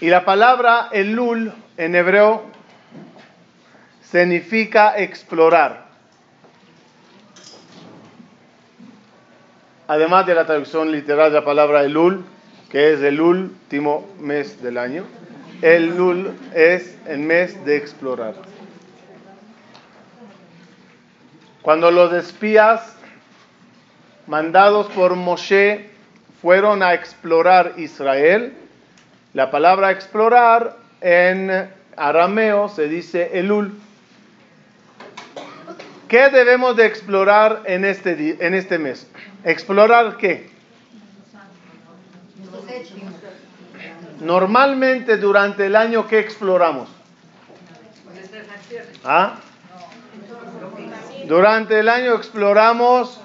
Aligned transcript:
Y 0.00 0.10
la 0.10 0.24
palabra 0.24 0.88
Elul 0.92 1.52
en 1.78 1.94
hebreo 1.94 2.42
significa 4.02 4.98
explorar. 4.98 5.86
Además 9.88 10.26
de 10.26 10.34
la 10.34 10.44
traducción 10.44 10.92
literal 10.92 11.30
de 11.30 11.38
la 11.38 11.44
palabra 11.44 11.82
Elul, 11.84 12.24
que 12.70 12.92
es 12.92 13.00
el 13.00 13.20
último 13.20 14.06
mes 14.18 14.62
del 14.62 14.76
año, 14.76 15.04
Elul 15.62 16.34
es 16.54 16.98
el 17.06 17.20
mes 17.20 17.64
de 17.64 17.76
explorar. 17.76 18.34
Cuando 21.62 21.90
los 21.90 22.12
espías 22.12 22.96
mandados 24.26 24.88
por 24.88 25.14
Moshe 25.14 25.88
fueron 26.42 26.82
a 26.82 26.92
explorar 26.92 27.74
Israel, 27.78 28.52
la 29.36 29.50
palabra 29.50 29.90
explorar 29.90 30.78
en 31.02 31.70
arameo 31.94 32.70
se 32.70 32.88
dice 32.88 33.38
Elul. 33.38 33.78
¿Qué 36.08 36.30
debemos 36.30 36.74
de 36.74 36.86
explorar 36.86 37.60
en 37.66 37.84
este, 37.84 38.38
en 38.40 38.54
este 38.54 38.78
mes? 38.78 39.06
¿Explorar 39.44 40.16
qué? 40.16 40.48
Normalmente 44.20 45.18
durante 45.18 45.66
el 45.66 45.76
año, 45.76 46.08
¿qué 46.08 46.18
exploramos? 46.18 46.88
¿Ah? 49.04 49.34
Durante 51.26 51.80
el 51.80 51.90
año 51.90 52.14
exploramos 52.14 53.20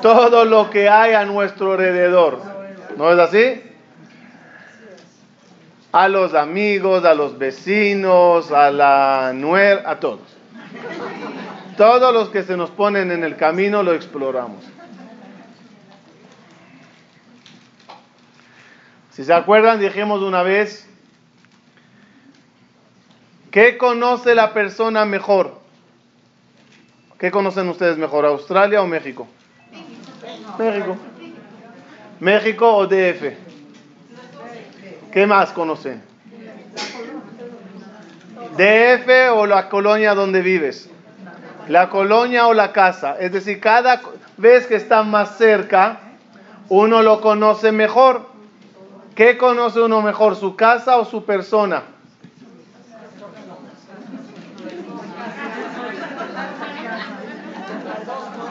todo 0.00 0.46
lo 0.46 0.70
que 0.70 0.88
hay 0.88 1.12
a 1.12 1.26
nuestro 1.26 1.72
alrededor. 1.72 2.40
¿No 2.96 3.12
es 3.12 3.18
así? 3.18 3.65
A 5.96 6.10
los 6.10 6.34
amigos, 6.34 7.06
a 7.06 7.14
los 7.14 7.38
vecinos, 7.38 8.52
a 8.52 8.70
la 8.70 9.32
nuera, 9.34 9.90
a 9.90 9.98
todos. 9.98 10.20
Todos 11.78 12.12
los 12.12 12.28
que 12.28 12.42
se 12.42 12.54
nos 12.54 12.68
ponen 12.68 13.10
en 13.10 13.24
el 13.24 13.36
camino 13.36 13.82
lo 13.82 13.94
exploramos. 13.94 14.62
Si 19.12 19.24
se 19.24 19.32
acuerdan, 19.32 19.80
dijimos 19.80 20.20
una 20.20 20.42
vez, 20.42 20.86
¿qué 23.50 23.78
conoce 23.78 24.34
la 24.34 24.52
persona 24.52 25.06
mejor? 25.06 25.58
¿Qué 27.18 27.30
conocen 27.30 27.70
ustedes 27.70 27.96
mejor, 27.96 28.26
Australia 28.26 28.82
o 28.82 28.86
México? 28.86 29.26
México. 30.58 30.98
México 32.20 32.76
o 32.76 32.86
DF. 32.86 33.45
¿Qué 35.16 35.26
más 35.26 35.50
conocen? 35.52 36.02
DF 38.54 39.08
o 39.32 39.46
la 39.46 39.70
colonia 39.70 40.14
donde 40.14 40.42
vives. 40.42 40.90
La 41.68 41.88
colonia 41.88 42.48
o 42.48 42.52
la 42.52 42.70
casa. 42.72 43.16
Es 43.18 43.32
decir, 43.32 43.58
cada 43.58 44.02
vez 44.36 44.66
que 44.66 44.76
está 44.76 45.04
más 45.04 45.38
cerca, 45.38 46.00
uno 46.68 47.00
lo 47.00 47.22
conoce 47.22 47.72
mejor. 47.72 48.28
¿Qué 49.14 49.38
conoce 49.38 49.80
uno 49.80 50.02
mejor, 50.02 50.36
su 50.36 50.54
casa 50.54 50.98
o 50.98 51.06
su 51.06 51.24
persona? 51.24 51.84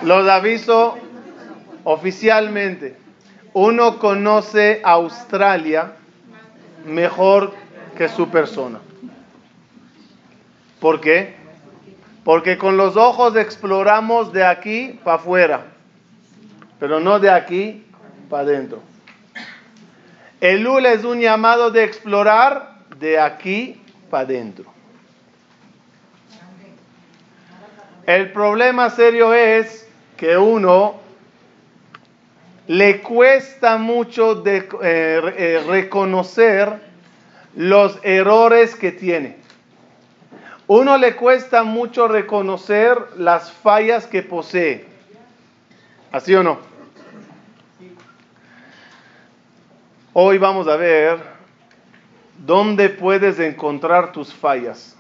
Los 0.02 0.28
aviso 0.28 0.98
oficialmente. 1.84 2.98
Uno 3.54 4.00
conoce 4.00 4.81
Australia 4.84 5.98
mejor 6.85 7.53
que 7.97 8.07
su 8.09 8.29
persona. 8.29 8.79
¿Por 10.79 11.01
qué? 11.01 11.35
Porque 12.23 12.57
con 12.57 12.78
los 12.78 12.97
ojos 12.97 13.35
exploramos 13.35 14.34
de 14.34 14.46
aquí 14.46 15.00
para 15.03 15.18
afuera, 15.18 15.66
pero 16.79 17.00
no 17.00 17.19
de 17.19 17.29
aquí 17.29 17.85
para 18.29 18.44
adentro. 18.44 18.81
Elul 20.41 20.85
es 20.85 21.03
un 21.03 21.19
llamado 21.19 21.72
de 21.72 21.84
explorar 21.84 22.79
de 23.00 23.19
aquí 23.19 23.81
para 24.09 24.24
adentro. 24.24 24.66
El 28.06 28.31
problema 28.31 28.90
serio 28.91 29.34
es 29.34 29.88
que 30.18 30.38
uno 30.38 31.05
le 32.68 33.02
cuesta 33.02 33.78
mucho 33.78 34.36
de, 34.36 34.58
eh, 34.58 35.34
eh, 35.38 35.64
reconocer 35.68 36.81
los 37.56 38.00
errores 38.03 38.76
que 38.76 38.92
tiene. 38.92 39.38
Uno 40.68 40.98
le 40.98 41.16
cuesta 41.16 41.64
mucho 41.64 42.08
reconocer 42.08 42.98
las 43.18 43.52
fallas 43.52 44.08
que 44.08 44.24
posee. 44.24 44.86
¿Así 46.12 46.34
o 46.34 46.42
no? 46.42 46.58
Hoy 50.14 50.38
vamos 50.38 50.68
a 50.68 50.75
ver 50.75 51.20
dónde 52.38 52.90
puedes 52.90 53.38
encontrar 53.40 54.12
tus 54.12 54.34
fallas. 54.34 54.96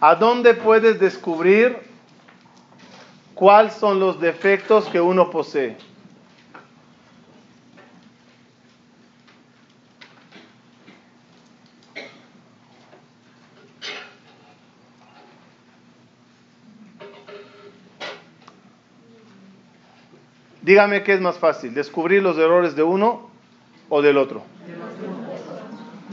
¿A 0.00 0.14
dónde 0.14 0.54
puedes 0.54 1.00
descubrir 1.00 1.87
cuáles 3.38 3.74
son 3.74 4.00
los 4.00 4.20
defectos 4.20 4.86
que 4.86 5.00
uno 5.00 5.30
posee? 5.30 5.76
Dígame 20.62 21.04
qué 21.04 21.14
es 21.14 21.20
más 21.20 21.38
fácil, 21.38 21.72
descubrir 21.72 22.22
los 22.22 22.36
errores 22.38 22.74
de 22.74 22.82
uno 22.82 23.30
o 23.88 24.02
del 24.02 24.18
otro. 24.18 24.42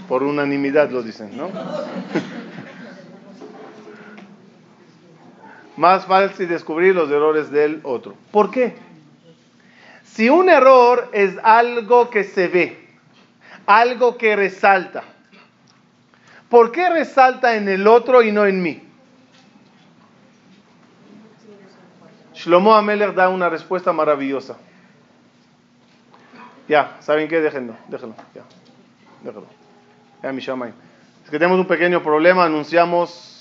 Por 0.07 0.21
unanimidad 0.21 0.91
lo 0.91 1.01
dicen, 1.01 1.35
¿no? 1.35 1.49
más 5.77 6.05
fácil 6.05 6.47
descubrir 6.47 6.95
los 6.95 7.09
errores 7.09 7.51
del 7.51 7.81
otro. 7.83 8.15
¿Por 8.31 8.51
qué? 8.51 8.75
Si 10.03 10.29
un 10.29 10.49
error 10.49 11.09
es 11.11 11.35
algo 11.43 12.09
que 12.09 12.23
se 12.23 12.47
ve, 12.47 12.87
algo 13.65 14.17
que 14.17 14.35
resalta, 14.35 15.03
¿por 16.49 16.71
qué 16.71 16.89
resalta 16.89 17.55
en 17.55 17.67
el 17.67 17.87
otro 17.87 18.23
y 18.23 18.31
no 18.31 18.45
en 18.45 18.61
mí? 18.61 18.81
Shlomo 22.33 22.75
Ameler 22.75 23.13
da 23.13 23.29
una 23.29 23.49
respuesta 23.49 23.91
maravillosa. 23.91 24.57
Ya, 26.67 26.97
¿saben 26.99 27.27
qué? 27.27 27.41
Déjenlo, 27.41 27.75
déjenlo, 27.87 28.15
ya, 28.33 28.41
déjenlo. 29.21 29.47
Ya, 30.23 30.31
mi. 30.31 30.39
Es 30.39 31.29
que 31.29 31.37
tenemos 31.37 31.59
un 31.59 31.67
pequeño 31.67 32.01
problema, 32.01 32.45
anunciamos 32.45 33.34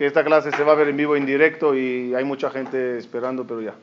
que 0.00 0.06
esta 0.06 0.24
clase 0.24 0.50
se 0.50 0.64
va 0.64 0.72
a 0.72 0.76
ver 0.76 0.88
en 0.88 0.96
vivo, 0.96 1.14
en 1.14 1.26
directo 1.26 1.74
y 1.74 2.14
hay 2.14 2.24
mucha 2.24 2.48
gente 2.48 2.96
esperando, 2.96 3.46
pero 3.46 3.60
ya. 3.60 3.74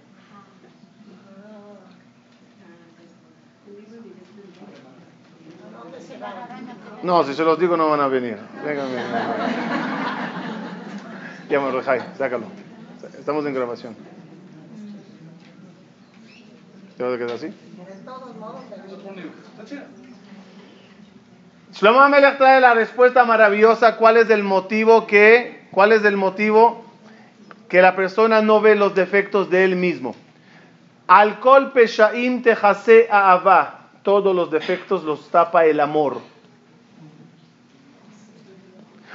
No, 7.04 7.24
si 7.24 7.36
se 7.36 7.44
los 7.44 7.60
digo 7.60 7.78
no 7.78 7.90
van 7.90 8.00
a 8.00 8.08
venir. 8.08 8.36
Vengan. 8.66 8.88
Ya, 11.52 11.60
Marrejai, 11.60 12.02
sácalo. 12.18 12.48
Estamos 13.20 13.46
en 13.46 13.54
grabación. 13.54 13.96
¿Te 16.98 17.04
vas 17.04 17.13
a 17.13 17.18
quedar 17.20 17.31
así? 17.36 17.54
Shlomo 21.74 22.02
Amelech 22.02 22.40
trae 22.40 22.60
la 22.60 22.74
respuesta 22.74 23.24
maravillosa. 23.24 23.98
¿Cuál 23.98 24.18
es 24.18 24.31
el 24.31 24.42
motivo 24.44 25.06
que, 25.06 25.56
cuál 25.77 25.91
es 25.91 26.03
el 26.06 26.18
motivo 26.18 26.83
que 27.69 27.83
la 27.83 27.95
persona 27.95 28.41
no 28.41 28.62
ve 28.62 28.74
los 28.74 28.95
defectos 28.95 29.51
de 29.51 29.63
él 29.63 29.75
mismo. 29.75 30.15
Alcohol 31.06 31.71
peshaim 31.71 32.41
tejase 32.41 33.07
aava. 33.12 33.81
Todos 34.01 34.35
los 34.35 34.50
defectos 34.50 35.03
los 35.03 35.29
tapa 35.29 35.65
el 35.65 35.79
amor. 35.79 36.19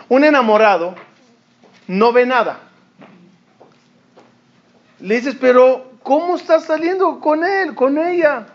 Un 0.09 0.23
enamorado 0.23 0.95
no 1.89 2.13
ve 2.13 2.27
nada. 2.27 2.61
Le 5.01 5.17
dices, 5.17 5.37
pero 5.41 5.91
¿cómo 6.05 6.37
estás 6.37 6.67
saliendo 6.67 7.19
con 7.19 7.43
él, 7.43 7.75
con 7.75 7.99
ella? 7.99 8.47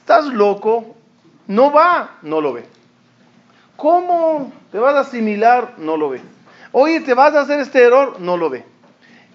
¿Estás 0.00 0.24
loco? 0.24 0.96
No 1.46 1.70
va, 1.70 2.16
no 2.22 2.40
lo 2.40 2.52
ve. 2.52 2.66
¿Cómo 3.76 4.52
te 4.72 4.78
vas 4.80 4.96
a 4.96 5.00
asimilar? 5.02 5.74
No 5.78 5.96
lo 5.96 6.08
ve. 6.08 6.33
Oye, 6.76 7.00
¿te 7.02 7.14
vas 7.14 7.32
a 7.36 7.42
hacer 7.42 7.60
este 7.60 7.84
error? 7.84 8.18
No 8.18 8.36
lo 8.36 8.50
ve. 8.50 8.64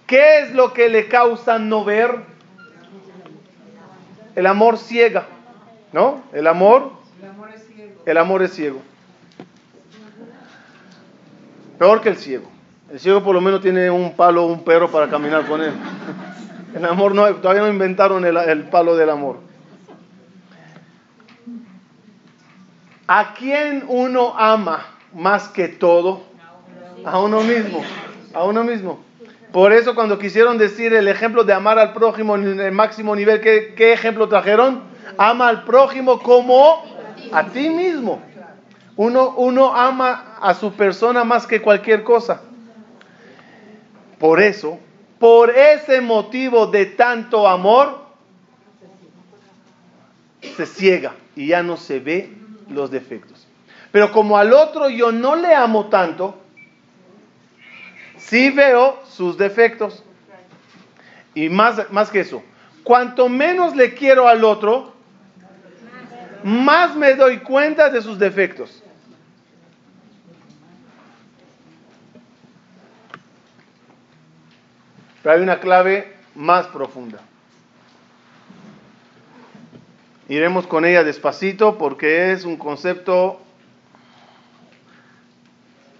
¿Qué 0.06 0.40
es 0.40 0.52
lo 0.52 0.74
que 0.74 0.90
le 0.90 1.08
causa 1.08 1.58
no 1.58 1.86
ver? 1.86 2.14
El 4.36 4.46
amor 4.46 4.76
ciega, 4.76 5.24
¿no? 5.90 6.22
El 6.34 6.46
amor, 6.46 6.92
el 8.04 8.18
amor 8.18 8.42
es 8.42 8.52
ciego. 8.52 8.82
Peor 11.78 12.02
que 12.02 12.10
el 12.10 12.16
ciego. 12.18 12.46
El 12.90 13.00
ciego 13.00 13.22
por 13.22 13.34
lo 13.34 13.40
menos 13.40 13.62
tiene 13.62 13.90
un 13.90 14.14
palo, 14.14 14.44
un 14.44 14.62
perro 14.62 14.90
para 14.90 15.08
caminar 15.08 15.46
con 15.46 15.62
él. 15.62 15.72
El 16.74 16.84
amor 16.84 17.14
no, 17.14 17.26
todavía 17.36 17.62
no 17.62 17.68
inventaron 17.68 18.24
el, 18.24 18.36
el 18.36 18.62
palo 18.64 18.94
del 18.94 19.10
amor. 19.10 19.38
¿A 23.08 23.34
quién 23.34 23.84
uno 23.88 24.34
ama 24.38 24.86
más 25.12 25.48
que 25.48 25.66
todo? 25.66 26.29
A 27.04 27.18
uno 27.20 27.42
mismo. 27.42 27.82
A 28.34 28.44
uno 28.44 28.64
mismo. 28.64 29.00
Por 29.52 29.72
eso 29.72 29.94
cuando 29.94 30.18
quisieron 30.18 30.58
decir 30.58 30.92
el 30.94 31.08
ejemplo 31.08 31.42
de 31.42 31.52
amar 31.52 31.78
al 31.78 31.92
prójimo 31.92 32.36
en 32.36 32.60
el 32.60 32.72
máximo 32.72 33.16
nivel, 33.16 33.40
¿qué, 33.40 33.92
ejemplo 33.92 34.28
trajeron? 34.28 34.82
Ama 35.18 35.48
al 35.48 35.64
prójimo 35.64 36.20
como 36.20 36.84
a 37.32 37.46
ti 37.46 37.68
mismo. 37.68 38.22
Uno, 38.96 39.34
uno 39.36 39.74
ama 39.74 40.36
a 40.40 40.54
su 40.54 40.72
persona 40.72 41.24
más 41.24 41.46
que 41.46 41.60
cualquier 41.60 42.04
cosa. 42.04 42.42
Por 44.18 44.40
eso, 44.40 44.78
por 45.18 45.50
ese 45.50 46.00
motivo 46.00 46.66
de 46.66 46.86
tanto 46.86 47.48
amor, 47.48 48.00
se 50.56 50.66
ciega 50.66 51.14
y 51.34 51.48
ya 51.48 51.62
no 51.62 51.76
se 51.76 51.98
ve 51.98 52.32
los 52.68 52.90
defectos. 52.90 53.46
Pero 53.90 54.12
como 54.12 54.36
al 54.36 54.52
otro 54.52 54.88
yo 54.88 55.10
no 55.10 55.34
le 55.36 55.54
amo 55.54 55.86
tanto, 55.86 56.39
sí 58.30 58.50
veo 58.50 59.02
sus 59.10 59.36
defectos. 59.36 60.04
Y 61.34 61.48
más, 61.48 61.90
más 61.90 62.10
que 62.10 62.20
eso, 62.20 62.42
cuanto 62.84 63.28
menos 63.28 63.74
le 63.74 63.94
quiero 63.94 64.28
al 64.28 64.44
otro, 64.44 64.94
más 66.44 66.94
me 66.96 67.14
doy 67.14 67.38
cuenta 67.38 67.90
de 67.90 68.00
sus 68.00 68.18
defectos. 68.18 68.82
Pero 75.22 75.34
hay 75.34 75.42
una 75.42 75.58
clave 75.58 76.16
más 76.34 76.66
profunda. 76.68 77.18
Iremos 80.28 80.66
con 80.68 80.84
ella 80.84 81.02
despacito 81.02 81.76
porque 81.76 82.32
es 82.32 82.44
un 82.44 82.56
concepto 82.56 83.40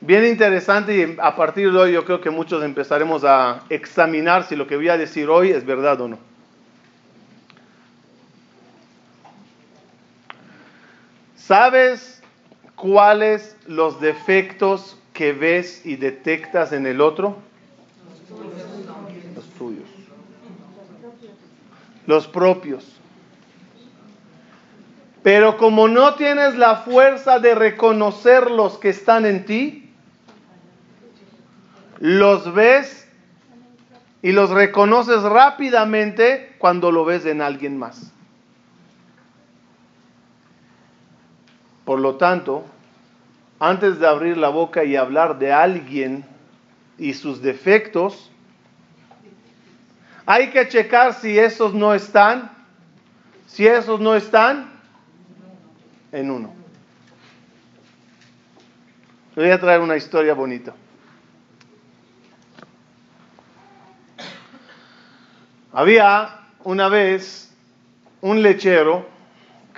bien 0.01 0.25
interesante 0.25 0.97
y 0.97 1.17
a 1.21 1.37
partir 1.37 1.73
de 1.73 1.79
hoy 1.79 1.93
yo 1.93 2.05
creo 2.05 2.21
que 2.21 2.31
muchos 2.31 2.63
empezaremos 2.65 3.25
a 3.25 3.63
examinar 3.69 4.45
si 4.45 4.57
lo 4.57 4.67
que 4.67 4.77
voy 4.77 4.89
a 4.89 4.97
decir 4.97 5.29
hoy 5.29 5.51
es 5.51 5.65
verdad 5.65 6.01
o 6.01 6.09
no. 6.09 6.19
¿Sabes 11.37 12.23
cuáles 12.77 13.57
los 13.67 14.01
defectos 14.01 14.97
que 15.13 15.33
ves 15.33 15.85
y 15.85 15.97
detectas 15.97 16.73
en 16.73 16.87
el 16.87 17.01
otro? 17.01 17.37
Los 19.35 19.47
tuyos. 19.59 19.89
Los 22.07 22.29
propios. 22.29 23.01
Pero 25.23 25.59
como 25.59 25.89
no 25.89 26.15
tienes 26.15 26.57
la 26.57 26.77
fuerza 26.77 27.39
de 27.39 27.55
reconocer 27.55 28.51
los 28.51 28.79
que 28.79 28.89
están 28.89 29.27
en 29.27 29.45
ti, 29.45 29.80
los 32.01 32.53
ves 32.55 33.07
y 34.23 34.33
los 34.33 34.51
reconoces 34.51 35.23
rápidamente 35.23 36.57
cuando 36.59 36.91
lo 36.91 37.05
ves 37.05 37.27
en 37.27 37.41
alguien 37.41 37.79
más. 37.79 38.13
Por 41.85 42.01
lo 42.01 42.17
tanto, 42.17 42.65
antes 43.59 43.99
de 44.01 44.07
abrir 44.07 44.37
la 44.37 44.49
boca 44.49 44.85
y 44.85 44.97
hablar 44.97 45.39
de 45.39 45.53
alguien 45.53 46.25
y 46.99 47.15
sus 47.15 47.43
defectos, 47.43 48.31
hay 50.25 50.51
que 50.51 50.69
checar 50.69 51.15
si 51.15 51.39
esos 51.39 51.75
no 51.75 51.95
están. 51.95 52.51
Si 53.47 53.67
esos 53.67 54.01
no 54.01 54.15
están, 54.15 54.71
en 56.13 56.31
uno. 56.31 56.55
voy 59.35 59.51
a 59.51 59.59
traer 59.59 59.81
una 59.81 59.97
historia 59.97 60.35
bonita. 60.35 60.73
Había 65.73 66.41
una 66.65 66.89
vez 66.89 67.53
un 68.21 68.43
lechero 68.43 69.07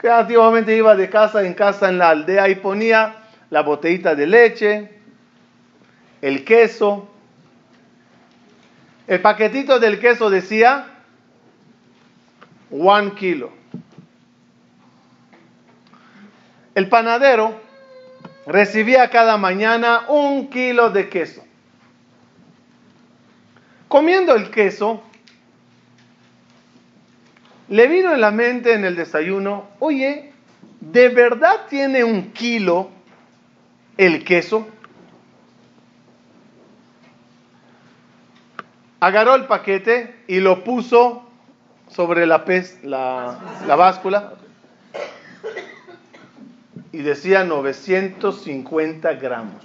que 0.00 0.08
antiguamente 0.10 0.74
iba 0.74 0.96
de 0.96 1.10
casa 1.10 1.44
en 1.44 1.54
casa 1.54 1.88
en 1.88 1.98
la 1.98 2.10
aldea 2.10 2.48
y 2.48 2.54
ponía 2.54 3.16
la 3.50 3.60
botellita 3.60 4.14
de 4.14 4.26
leche, 4.26 4.90
el 6.22 6.44
queso. 6.44 7.08
El 9.06 9.20
paquetito 9.20 9.78
del 9.78 10.00
queso 10.00 10.30
decía 10.30 10.86
one 12.70 13.12
kilo. 13.12 13.52
El 16.75 16.88
panadero 16.88 17.61
recibía 18.46 19.11
cada 19.11 19.37
mañana 19.37 20.06
un 20.08 20.49
kilo 20.49 20.88
de 20.88 21.11
queso. 21.11 21.44
Comiendo 23.88 24.34
el 24.34 24.50
queso, 24.50 25.02
le 27.73 27.87
vino 27.87 28.12
en 28.12 28.21
la 28.21 28.31
mente 28.31 28.75
en 28.75 28.85
el 28.85 28.97
desayuno, 28.97 29.67
oye, 29.79 30.31
¿de 30.81 31.09
verdad 31.09 31.69
tiene 31.71 32.05
un 32.05 32.33
kilo 32.33 32.91
el 33.97 34.25
queso? 34.25 34.69
Agarró 39.00 39.35
el 39.37 39.47
paquete 39.47 40.17
y 40.29 40.41
lo 40.41 40.62
puso 40.64 41.26
sobre 41.88 42.26
la, 42.26 42.45
la, 42.83 43.38
la 43.67 43.76
báscula 43.76 44.35
y 46.93 46.99
decía 46.99 47.43
950 47.43 49.14
gramos. 49.14 49.62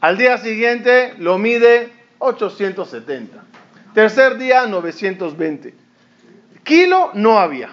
Al 0.00 0.16
día 0.16 0.38
siguiente 0.38 1.12
lo 1.18 1.36
mide 1.36 1.92
870. 2.20 3.44
Tercer 3.94 4.36
día 4.36 4.66
920. 4.66 5.72
Kilo 6.64 7.10
no 7.14 7.38
había. 7.38 7.70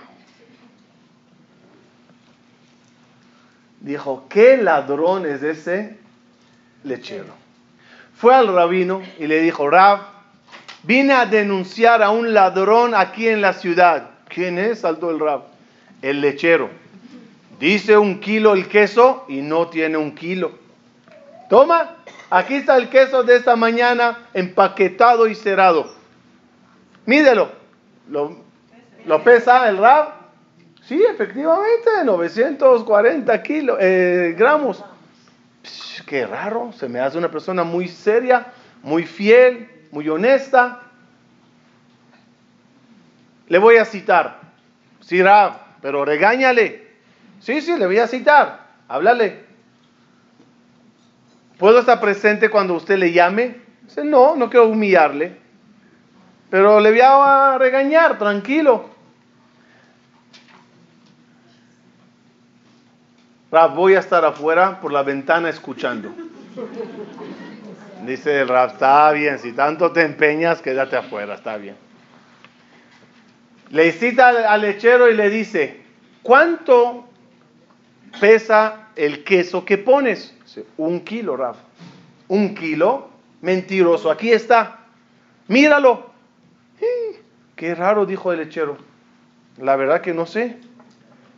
Dijo, 3.79 4.25
¿qué 4.29 4.57
ladrón 4.57 5.25
es 5.25 5.41
ese 5.41 5.97
lechero? 6.83 7.33
Fue 8.15 8.35
al 8.35 8.53
rabino 8.53 9.01
y 9.17 9.25
le 9.25 9.41
dijo, 9.41 9.67
Rab, 9.67 10.01
vine 10.83 11.13
a 11.13 11.25
denunciar 11.25 12.03
a 12.03 12.11
un 12.11 12.33
ladrón 12.33 12.93
aquí 12.93 13.27
en 13.27 13.41
la 13.41 13.53
ciudad. 13.53 14.11
¿Quién 14.27 14.59
es? 14.59 14.81
Saltó 14.81 15.09
el 15.09 15.19
rab 15.19 15.51
el 16.01 16.21
lechero. 16.21 16.69
Dice 17.59 17.97
un 17.97 18.19
kilo 18.19 18.53
el 18.53 18.67
queso 18.67 19.25
y 19.27 19.41
no 19.41 19.67
tiene 19.67 19.97
un 19.97 20.15
kilo. 20.15 20.51
Toma, 21.49 21.95
aquí 22.29 22.55
está 22.55 22.77
el 22.77 22.89
queso 22.89 23.23
de 23.23 23.35
esta 23.35 23.55
mañana 23.55 24.17
empaquetado 24.33 25.27
y 25.27 25.35
cerrado. 25.35 26.00
Mídelo. 27.05 27.51
¿Lo, 28.09 29.23
pesa 29.23 29.67
el 29.69 29.77
RAB? 29.77 30.21
Sí, 30.83 31.01
efectivamente, 31.09 31.89
940 32.03 33.43
kilos, 33.43 33.77
eh, 33.79 34.35
gramos. 34.37 34.83
qué 36.05 36.25
raro, 36.25 36.71
se 36.73 36.89
me 36.89 36.99
hace 36.99 37.17
una 37.17 37.31
persona 37.31 37.63
muy 37.63 37.87
seria, 37.87 38.47
muy 38.83 39.05
fiel, 39.05 39.69
muy 39.91 40.09
honesta. 40.09 40.81
Le 43.47 43.57
voy 43.57 43.77
a 43.77 43.85
citar. 43.85 44.39
Sí, 45.01 45.21
Rab, 45.21 45.53
pero 45.81 46.05
regáñale. 46.05 46.87
Sí, 47.39 47.61
sí, 47.61 47.77
le 47.77 47.85
voy 47.85 47.99
a 47.99 48.07
citar. 48.07 48.67
Háblale. 48.87 49.45
¿Puedo 51.57 51.79
estar 51.79 51.99
presente 51.99 52.49
cuando 52.49 52.73
usted 52.75 52.97
le 52.97 53.11
llame? 53.11 53.57
Dice, 53.83 54.03
no, 54.03 54.35
no 54.35 54.49
quiero 54.49 54.67
humillarle. 54.67 55.40
Pero 56.51 56.81
le 56.81 56.91
voy 56.91 56.99
a 57.01 57.57
regañar, 57.57 58.19
tranquilo. 58.19 58.89
Rab, 63.49 63.73
voy 63.73 63.95
a 63.95 63.99
estar 63.99 64.25
afuera 64.25 64.81
por 64.81 64.91
la 64.91 65.01
ventana 65.01 65.47
escuchando. 65.47 66.13
Dice 68.05 68.41
el 68.41 68.49
Rab, 68.49 68.71
está 68.71 69.09
bien, 69.13 69.39
si 69.39 69.53
tanto 69.53 69.93
te 69.93 70.01
empeñas, 70.01 70.61
quédate 70.61 70.97
afuera, 70.97 71.35
está 71.35 71.55
bien. 71.55 71.75
Le 73.69 73.93
cita 73.93 74.27
al, 74.27 74.61
lechero 74.61 75.09
y 75.09 75.15
le 75.15 75.29
dice, 75.29 75.81
¿cuánto 76.21 77.07
pesa 78.19 78.89
el 78.97 79.23
queso 79.23 79.63
que 79.63 79.77
pones? 79.77 80.35
un 80.75 80.99
kilo, 81.05 81.37
Rab. 81.37 81.55
Un 82.27 82.53
kilo, 82.55 83.09
mentiroso, 83.39 84.11
aquí 84.11 84.33
está. 84.33 84.79
Míralo. 85.47 86.10
Qué 87.61 87.75
raro, 87.75 88.07
dijo 88.07 88.31
el 88.31 88.39
lechero. 88.39 88.75
La 89.59 89.75
verdad 89.75 90.01
que 90.01 90.15
no 90.15 90.25
sé. 90.25 90.57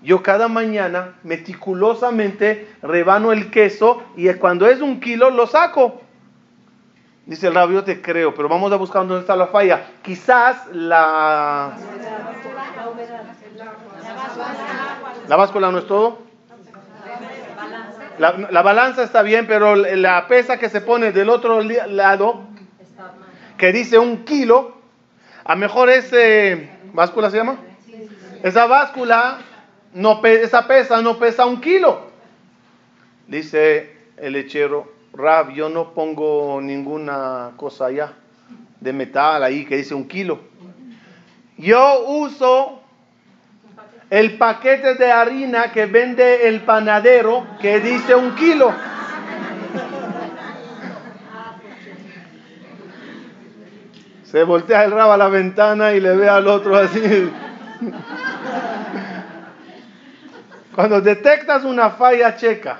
Yo 0.01 0.23
cada 0.23 0.47
mañana 0.47 1.15
meticulosamente 1.23 2.73
rebano 2.81 3.33
el 3.33 3.51
queso 3.51 4.01
y 4.15 4.33
cuando 4.35 4.65
es 4.65 4.79
un 4.79 5.01
kilo 5.01 5.31
lo 5.31 5.47
saco. 5.47 6.01
Dice 7.25 7.47
el 7.47 7.55
rabio, 7.55 7.83
te 7.83 8.01
creo, 8.01 8.33
pero 8.33 8.47
vamos 8.47 8.71
a 8.71 8.77
buscar 8.77 9.05
dónde 9.05 9.19
está 9.19 9.35
la 9.35 9.47
falla. 9.47 9.85
Quizás 10.01 10.65
la... 10.71 11.73
¿La 15.27 15.35
báscula 15.35 15.71
no 15.71 15.79
es 15.79 15.87
todo? 15.87 16.19
La, 18.17 18.31
la, 18.49 18.61
balanza 18.61 19.03
está 19.03 19.23
bien, 19.23 19.45
pero 19.45 19.75
la 19.75 20.25
pesa 20.29 20.57
que 20.57 20.69
se 20.69 20.79
pone 20.79 21.11
del 21.11 21.27
otro 21.27 21.61
lado, 21.61 22.43
que 23.57 23.73
dice 23.73 23.99
un 23.99 24.23
kilo, 24.23 24.82
a 25.45 25.55
mejor 25.55 25.89
ese... 25.89 26.69
¿Báscula 26.93 27.29
se 27.29 27.38
llama? 27.38 27.57
Esa 28.43 28.65
báscula 28.65 29.39
no 29.93 30.23
esa 30.25 30.67
pesa 30.67 31.01
no 31.01 31.17
pesa 31.17 31.45
un 31.45 31.62
kilo. 31.62 32.12
Dice 33.27 33.95
el 34.17 34.33
lechero, 34.33 34.91
Rab, 35.13 35.53
yo 35.53 35.69
no 35.69 35.93
pongo 35.93 36.59
ninguna 36.62 37.51
cosa 37.57 37.85
allá 37.85 38.13
de 38.79 38.93
metal 38.93 39.43
ahí 39.43 39.65
que 39.65 39.77
dice 39.77 39.95
un 39.95 40.07
kilo. 40.07 40.39
Yo 41.57 42.05
uso 42.05 42.81
el 44.09 44.38
paquete 44.38 44.95
de 44.95 45.12
harina 45.12 45.71
que 45.71 45.85
vende 45.85 46.47
el 46.47 46.62
panadero 46.62 47.47
que 47.62 47.79
dice 47.79 48.13
un 48.13 48.35
kilo. 48.35 48.73
Se 54.33 54.43
voltea 54.43 54.83
el 54.85 54.91
rab 54.91 55.11
a 55.11 55.17
la 55.17 55.29
ventana 55.29 55.93
y 55.93 55.99
le 55.99 56.15
ve 56.15 56.27
al 56.27 56.47
otro 56.47 56.75
así. 56.75 57.31
Cuando 60.73 60.99
detectas 61.01 61.63
una 61.63 61.91
falla, 61.91 62.35
checa. 62.35 62.79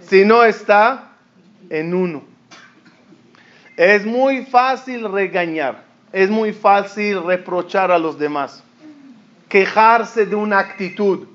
Si 0.00 0.24
no 0.24 0.44
está 0.44 1.10
en 1.68 1.92
uno. 1.92 2.24
Es 3.76 4.06
muy 4.06 4.46
fácil 4.46 5.12
regañar. 5.12 5.82
Es 6.10 6.30
muy 6.30 6.54
fácil 6.54 7.22
reprochar 7.22 7.90
a 7.90 7.98
los 7.98 8.18
demás. 8.18 8.64
Quejarse 9.50 10.24
de 10.24 10.34
una 10.34 10.58
actitud. 10.58 11.28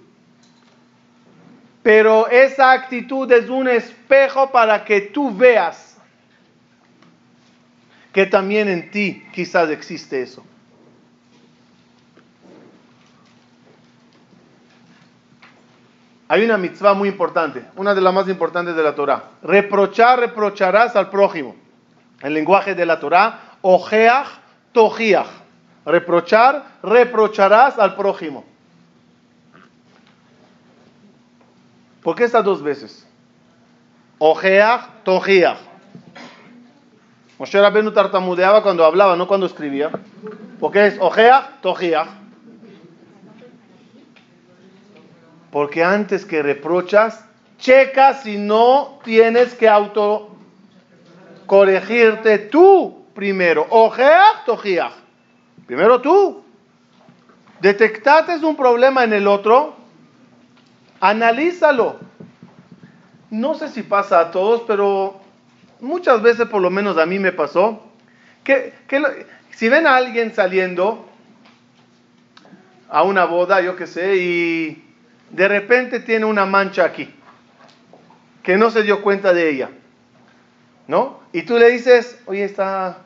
Pero 1.84 2.28
esa 2.28 2.72
actitud 2.72 3.32
es 3.32 3.50
un 3.50 3.68
espejo 3.68 4.50
para 4.50 4.84
que 4.84 5.02
tú 5.02 5.32
veas 5.32 5.97
que 8.18 8.26
también 8.26 8.68
en 8.68 8.90
ti 8.90 9.24
quizás 9.32 9.70
existe 9.70 10.20
eso. 10.24 10.44
hay 16.28 16.44
una 16.44 16.58
mitzvah 16.58 16.96
muy 16.96 17.10
importante, 17.10 17.64
una 17.76 17.94
de 17.94 18.02
las 18.02 18.12
más 18.12 18.28
importantes 18.28 18.76
de 18.76 18.82
la 18.82 18.96
Torah. 18.96 19.26
Reprochar, 19.44 20.20
reprocharás 20.20 20.96
al 20.96 21.12
prójimo. 21.12 21.56
El 22.20 22.34
lenguaje 22.34 22.74
de 22.74 22.88
la 22.88 23.00
Torah, 23.00 23.40
ojeach, 23.62 24.28
tojiach. 24.72 25.28
Reprochar, 25.86 26.80
reprocharás 26.82 27.78
al 27.78 27.96
prójimo. 27.96 28.44
¿Por 32.02 32.16
qué 32.16 32.24
estas 32.24 32.44
dos 32.44 32.64
veces? 32.64 33.08
Ojeach, 34.18 35.04
tojiach. 35.04 35.67
Moshe 37.40 37.62
Rabbeinu 37.62 37.92
tartamudeaba 37.92 38.64
cuando 38.64 38.84
hablaba, 38.84 39.16
no 39.16 39.28
cuando 39.28 39.46
escribía. 39.46 39.92
Porque 40.60 40.88
es 40.88 40.98
ojeach, 41.00 41.62
tojiach. 41.62 42.08
Porque 45.52 45.84
antes 45.84 46.26
que 46.26 46.42
reprochas, 46.42 47.26
checa 47.60 48.14
si 48.16 48.38
no 48.38 49.00
tienes 49.04 49.54
que 49.54 49.70
auto 49.70 50.30
corregirte 51.46 52.40
tú 52.40 53.06
primero. 53.14 53.68
Ojeach, 53.70 54.46
tojiach. 54.46 54.94
Primero 55.68 56.02
tú. 56.02 56.44
Detectaste 57.62 58.46
un 58.46 58.56
problema 58.56 59.04
en 59.04 59.14
el 59.14 59.28
otro, 59.28 59.76
analízalo. 61.00 61.98
No 63.30 63.56
sé 63.56 63.70
si 63.70 63.84
pasa 63.84 64.20
a 64.20 64.32
todos, 64.32 64.62
pero 64.68 65.27
muchas 65.80 66.22
veces 66.22 66.48
por 66.48 66.62
lo 66.62 66.70
menos 66.70 66.98
a 66.98 67.06
mí 67.06 67.20
me 67.20 67.32
pasó 67.32 67.84
que, 68.44 68.74
si 69.52 69.68
ven 69.70 69.86
a 69.88 69.96
alguien 69.96 70.34
saliendo 70.34 71.10
a 72.90 73.04
una 73.04 73.26
boda, 73.26 73.62
yo 73.62 73.76
qué 73.76 73.88
sé, 73.88 74.16
y 74.18 74.84
de 75.32 75.48
repente 75.48 76.00
tiene 76.00 76.26
una 76.26 76.46
mancha 76.46 76.86
aquí, 76.86 77.14
que 78.44 78.58
no 78.58 78.72
se 78.72 78.84
dio 78.84 79.02
cuenta 79.02 79.34
de 79.34 79.50
ella, 79.50 79.70
¿no? 80.88 81.20
Y 81.34 81.42
tú 81.42 81.58
le 81.58 81.70
dices, 81.70 82.20
oye, 82.26 82.46
está 82.46 83.00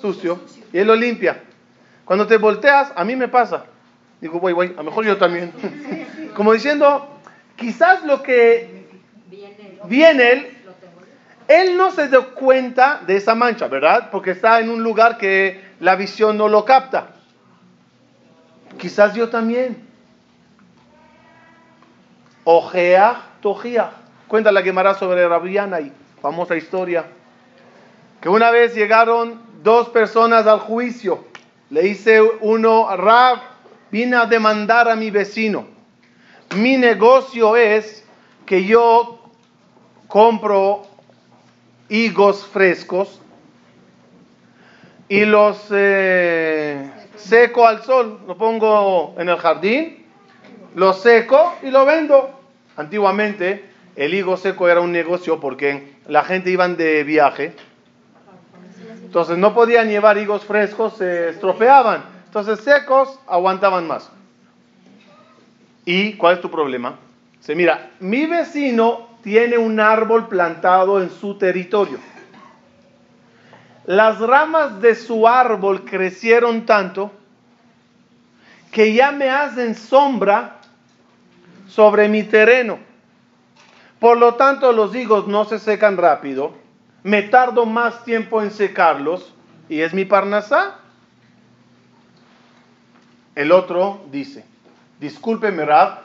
sucio, 0.00 0.40
y 0.72 0.78
él 0.78 0.86
lo 0.86 0.96
limpia. 0.96 1.42
Cuando 2.06 2.26
te 2.26 2.38
volteas, 2.38 2.92
a 2.96 3.04
mí 3.04 3.16
me 3.16 3.28
pasa. 3.28 3.66
Digo, 4.20 4.40
voy, 4.40 4.52
voy, 4.52 4.68
a 4.68 4.82
lo 4.82 4.84
mejor 4.84 5.04
yo 5.04 5.18
también. 5.18 5.52
Como 6.34 6.52
diciendo, 6.52 7.20
quizás 7.56 8.04
lo 8.04 8.22
que 8.22 8.86
viene 9.86 10.32
él, 10.32 10.53
él 11.48 11.76
no 11.76 11.90
se 11.90 12.08
dio 12.08 12.34
cuenta 12.34 13.02
de 13.06 13.16
esa 13.16 13.34
mancha, 13.34 13.68
¿verdad? 13.68 14.08
Porque 14.10 14.30
está 14.30 14.60
en 14.60 14.70
un 14.70 14.82
lugar 14.82 15.18
que 15.18 15.62
la 15.80 15.94
visión 15.94 16.38
no 16.38 16.48
lo 16.48 16.64
capta. 16.64 17.08
Quizás 18.78 19.14
yo 19.14 19.28
también. 19.28 19.86
Ojea, 22.44 23.22
tojía. 23.40 23.90
Cuenta 24.26 24.52
la 24.52 24.62
Gemara 24.62 24.94
sobre 24.94 25.28
Rabiana 25.28 25.80
y 25.80 25.92
famosa 26.22 26.56
historia. 26.56 27.04
Que 28.20 28.28
una 28.28 28.50
vez 28.50 28.74
llegaron 28.74 29.40
dos 29.62 29.90
personas 29.90 30.46
al 30.46 30.60
juicio. 30.60 31.24
Le 31.68 31.82
dice 31.82 32.22
uno, 32.40 32.96
Rab, 32.96 33.38
vine 33.90 34.16
a 34.16 34.26
demandar 34.26 34.88
a 34.88 34.96
mi 34.96 35.10
vecino. 35.10 35.66
Mi 36.56 36.76
negocio 36.76 37.56
es 37.56 38.04
que 38.46 38.64
yo 38.64 39.30
compro 40.08 40.93
higos 41.88 42.46
frescos 42.46 43.20
y 45.08 45.24
los 45.24 45.66
eh, 45.70 46.90
seco 47.16 47.66
al 47.66 47.82
sol, 47.82 48.20
lo 48.26 48.36
pongo 48.36 49.14
en 49.18 49.28
el 49.28 49.36
jardín 49.36 50.04
lo 50.74 50.92
seco 50.92 51.54
y 51.62 51.70
lo 51.70 51.84
vendo. 51.86 52.30
Antiguamente 52.76 53.64
el 53.96 54.14
higo 54.14 54.36
seco 54.36 54.68
era 54.68 54.80
un 54.80 54.92
negocio 54.92 55.40
porque 55.40 55.94
la 56.08 56.24
gente 56.24 56.50
iba 56.50 56.66
de 56.68 57.04
viaje, 57.04 57.54
entonces 59.02 59.38
no 59.38 59.54
podían 59.54 59.88
llevar 59.88 60.18
higos 60.18 60.44
frescos, 60.44 60.94
se 60.96 61.30
estropeaban. 61.30 62.04
Entonces 62.26 62.60
secos 62.60 63.20
aguantaban 63.28 63.86
más. 63.86 64.10
¿Y 65.84 66.14
cuál 66.14 66.36
es 66.36 66.40
tu 66.40 66.50
problema? 66.50 66.98
Se 67.38 67.54
mira, 67.54 67.90
mi 68.00 68.26
vecino 68.26 69.06
tiene 69.24 69.56
un 69.56 69.80
árbol 69.80 70.28
plantado 70.28 71.00
en 71.00 71.10
su 71.10 71.38
territorio. 71.38 71.98
Las 73.86 74.20
ramas 74.20 74.82
de 74.82 74.94
su 74.94 75.26
árbol 75.26 75.86
crecieron 75.86 76.66
tanto 76.66 77.10
que 78.70 78.92
ya 78.92 79.12
me 79.12 79.30
hacen 79.30 79.74
sombra 79.74 80.58
sobre 81.66 82.08
mi 82.08 82.22
terreno. 82.22 82.78
Por 83.98 84.18
lo 84.18 84.34
tanto, 84.34 84.72
los 84.72 84.94
higos 84.94 85.26
no 85.26 85.46
se 85.46 85.58
secan 85.58 85.96
rápido, 85.96 86.52
me 87.02 87.22
tardo 87.22 87.64
más 87.64 88.04
tiempo 88.04 88.42
en 88.42 88.50
secarlos 88.50 89.34
y 89.70 89.80
es 89.80 89.94
mi 89.94 90.04
parnasá. 90.04 90.80
El 93.34 93.52
otro 93.52 94.04
dice, 94.10 94.44
discúlpeme 95.00 95.64
Rab, 95.64 96.03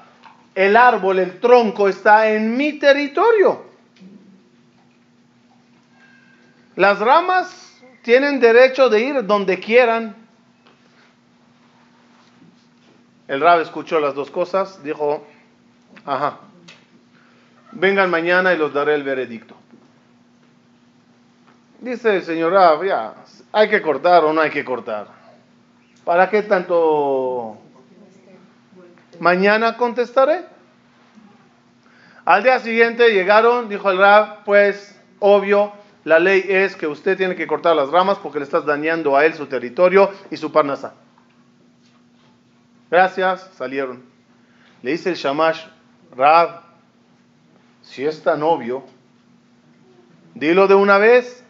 el 0.55 0.75
árbol, 0.75 1.19
el 1.19 1.39
tronco 1.39 1.87
está 1.87 2.29
en 2.29 2.57
mi 2.57 2.73
territorio. 2.73 3.63
Las 6.75 6.99
ramas 6.99 7.81
tienen 8.01 8.39
derecho 8.39 8.89
de 8.89 9.01
ir 9.01 9.25
donde 9.25 9.59
quieran. 9.59 10.15
El 13.27 13.41
rab 13.41 13.61
escuchó 13.61 13.99
las 13.99 14.15
dos 14.15 14.31
cosas, 14.31 14.81
dijo, 14.83 15.25
ajá, 16.05 16.39
vengan 17.71 18.09
mañana 18.09 18.53
y 18.53 18.57
los 18.57 18.73
daré 18.73 18.95
el 18.95 19.03
veredicto. 19.03 19.55
Dice 21.79 22.17
el 22.17 22.23
señor 22.23 22.51
Rab, 22.51 22.83
ya, 22.83 23.13
hay 23.51 23.69
que 23.69 23.81
cortar 23.81 24.25
o 24.25 24.33
no 24.33 24.41
hay 24.41 24.49
que 24.49 24.65
cortar. 24.65 25.07
¿Para 26.03 26.29
qué 26.29 26.41
tanto? 26.43 27.57
Mañana 29.19 29.77
contestaré. 29.77 30.45
Al 32.25 32.43
día 32.43 32.59
siguiente 32.59 33.11
llegaron, 33.11 33.69
dijo 33.69 33.89
el 33.89 33.97
Rab, 33.97 34.43
pues 34.45 34.99
obvio, 35.19 35.73
la 36.03 36.19
ley 36.19 36.45
es 36.47 36.75
que 36.75 36.87
usted 36.87 37.17
tiene 37.17 37.35
que 37.35 37.47
cortar 37.47 37.75
las 37.75 37.89
ramas 37.89 38.17
porque 38.19 38.39
le 38.39 38.45
estás 38.45 38.65
dañando 38.65 39.17
a 39.17 39.25
él 39.25 39.33
su 39.33 39.47
territorio 39.47 40.11
y 40.31 40.37
su 40.37 40.51
parnasa. 40.51 40.93
Gracias, 42.89 43.49
salieron. 43.55 44.03
Le 44.81 44.91
dice 44.91 45.09
el 45.09 45.15
Shamash, 45.15 45.65
Rab, 46.15 46.61
si 47.81 48.05
es 48.05 48.23
tan 48.23 48.41
obvio, 48.43 48.83
dilo 50.33 50.67
de 50.67 50.75
una 50.75 50.97
vez. 50.97 51.43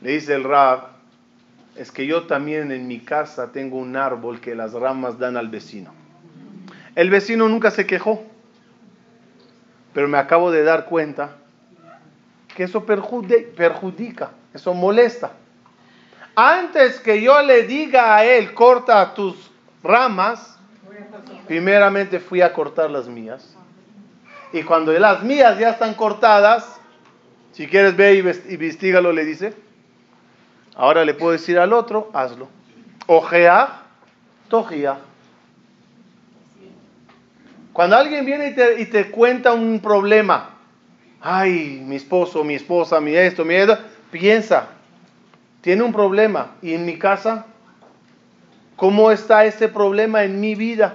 Le 0.00 0.12
dice 0.12 0.34
el 0.34 0.44
Rab, 0.44 0.97
es 1.78 1.92
que 1.92 2.06
yo 2.06 2.26
también 2.26 2.72
en 2.72 2.88
mi 2.88 2.98
casa 2.98 3.52
tengo 3.52 3.78
un 3.78 3.96
árbol 3.96 4.40
que 4.40 4.56
las 4.56 4.72
ramas 4.72 5.18
dan 5.18 5.36
al 5.36 5.48
vecino. 5.48 5.92
El 6.96 7.08
vecino 7.08 7.48
nunca 7.48 7.70
se 7.70 7.86
quejó, 7.86 8.24
pero 9.94 10.08
me 10.08 10.18
acabo 10.18 10.50
de 10.50 10.64
dar 10.64 10.86
cuenta 10.86 11.36
que 12.56 12.64
eso 12.64 12.84
perjudica, 12.84 14.30
eso 14.52 14.74
molesta. 14.74 15.30
Antes 16.34 16.98
que 16.98 17.22
yo 17.22 17.40
le 17.42 17.62
diga 17.62 18.16
a 18.16 18.24
él, 18.24 18.52
corta 18.54 19.14
tus 19.14 19.48
ramas, 19.84 20.58
primeramente 21.46 22.18
fui 22.18 22.40
a 22.40 22.52
cortar 22.52 22.90
las 22.90 23.06
mías. 23.06 23.54
Y 24.52 24.64
cuando 24.64 24.92
las 24.92 25.22
mías 25.22 25.56
ya 25.60 25.70
están 25.70 25.94
cortadas, 25.94 26.80
si 27.52 27.68
quieres 27.68 27.96
ve 27.96 28.14
y 28.14 28.52
investigalo, 28.52 29.12
le 29.12 29.24
dice, 29.24 29.67
Ahora 30.78 31.04
le 31.04 31.12
puedo 31.12 31.32
decir 31.32 31.58
al 31.58 31.72
otro, 31.72 32.08
hazlo. 32.14 32.48
Ojea, 33.08 33.82
tojía. 34.48 34.98
Cuando 37.72 37.96
alguien 37.96 38.24
viene 38.24 38.54
y 38.78 38.86
te, 38.86 39.10
cuenta 39.10 39.52
un 39.52 39.80
problema, 39.80 40.50
ay, 41.20 41.82
mi 41.84 41.96
esposo, 41.96 42.44
mi 42.44 42.54
esposa, 42.54 43.00
mi 43.00 43.12
esto, 43.16 43.44
mi 43.44 43.56
esto, 43.56 43.76
piensa, 44.12 44.68
tiene 45.62 45.82
un 45.82 45.92
problema. 45.92 46.52
¿Y 46.62 46.74
en 46.74 46.86
mi 46.86 46.96
casa? 46.96 47.46
¿Cómo 48.76 49.10
está 49.10 49.46
ese 49.46 49.66
problema 49.66 50.22
en 50.22 50.38
mi 50.38 50.54
vida? 50.54 50.94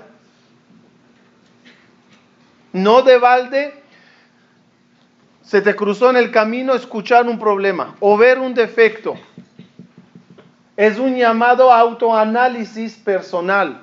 No 2.72 3.02
de 3.02 3.18
balde 3.18 3.74
se 5.42 5.62
te 5.62 5.75
cruzó 5.75 6.10
en 6.10 6.16
el 6.16 6.32
camino 6.32 6.74
escuchar 6.74 7.28
un 7.28 7.38
problema 7.38 7.98
o 8.00 8.18
ver 8.18 8.40
un 8.40 8.54
defecto 8.54 9.16
es 10.75 10.97
un 10.97 11.15
llamado 11.15 11.71
autoanálisis 11.71 12.95
personal. 12.95 13.81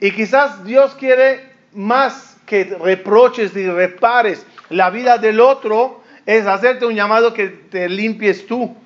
Y 0.00 0.10
quizás 0.12 0.64
Dios 0.64 0.94
quiere 0.94 1.52
más 1.72 2.36
que 2.46 2.64
reproches 2.64 3.56
y 3.56 3.66
repares 3.68 4.46
la 4.68 4.90
vida 4.90 5.18
del 5.18 5.40
otro, 5.40 6.02
es 6.24 6.46
hacerte 6.46 6.86
un 6.86 6.94
llamado 6.94 7.32
que 7.32 7.48
te 7.48 7.88
limpies 7.88 8.46
tú. 8.46 8.76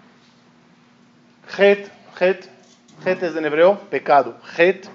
Het, 1.57 1.91
het, 2.19 2.49
het 3.05 3.23
es 3.23 3.35
en 3.35 3.45
hebreo, 3.45 3.79
pecado. 3.91 4.37
Het, 4.57 4.89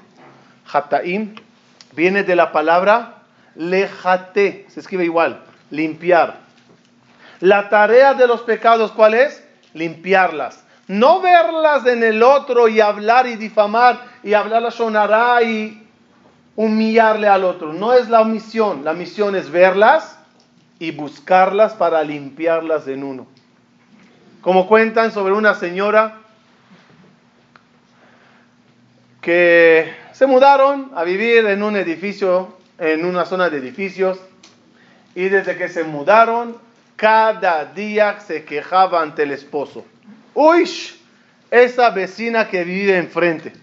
hataim, 0.71 1.35
viene 1.93 2.23
de 2.23 2.35
la 2.35 2.51
palabra 2.51 3.23
lejate, 3.55 4.65
se 4.69 4.79
escribe 4.79 5.05
igual, 5.05 5.43
limpiar. 5.69 6.44
La 7.39 7.69
tarea 7.69 8.13
de 8.13 8.28
los 8.28 8.41
pecados, 8.41 8.91
¿cuál 8.91 9.13
es? 9.13 9.43
Limpiarlas. 9.74 10.63
No 10.88 11.21
verlas 11.21 11.86
en 11.86 12.04
el 12.04 12.21
otro 12.21 12.67
y 12.67 12.80
hablar 12.80 13.28
y 13.28 13.36
difamar 13.36 14.02
y 14.24 14.34
hablar 14.34 14.62
la 14.62 14.71
sonará 14.71 15.41
y 15.41 15.88
humillarle 16.56 17.28
al 17.28 17.43
otro. 17.43 17.74
No 17.74 17.93
es 17.93 18.10
la 18.10 18.24
misión. 18.24 18.86
La 18.86 18.93
misión 18.93 19.36
es 19.36 19.50
verlas 19.50 20.17
y 20.80 20.91
buscarlas 20.91 21.74
para 21.74 22.04
limpiarlas 22.04 22.88
en 22.88 23.04
uno. 23.04 23.28
Como 24.41 24.67
cuentan 24.67 25.12
sobre 25.12 25.34
una 25.34 25.56
señora 25.56 26.19
que 29.21 29.91
se 30.13 30.28
mudaron 30.28 30.91
a 30.95 31.04
vivir 31.04 31.48
en 31.48 31.63
un 31.63 31.76
edificio, 31.76 32.56
en 32.78 33.06
una 33.06 33.26
zona 33.26 33.50
de 33.50 33.58
edificios, 33.58 34.19
y 35.15 35.30
desde 35.30 35.58
que 35.58 35.67
se 35.67 35.84
mudaron 35.84 36.58
cada 36.95 37.65
día 37.65 38.19
se 38.19 38.45
quejaba 38.45 39.01
ante 39.01 39.23
el 39.23 39.31
esposo. 39.31 39.86
Uy, 40.34 40.69
esa 41.51 41.89
vecina 41.89 42.47
que 42.47 42.63
vive 42.63 42.97
enfrente. 42.97 43.53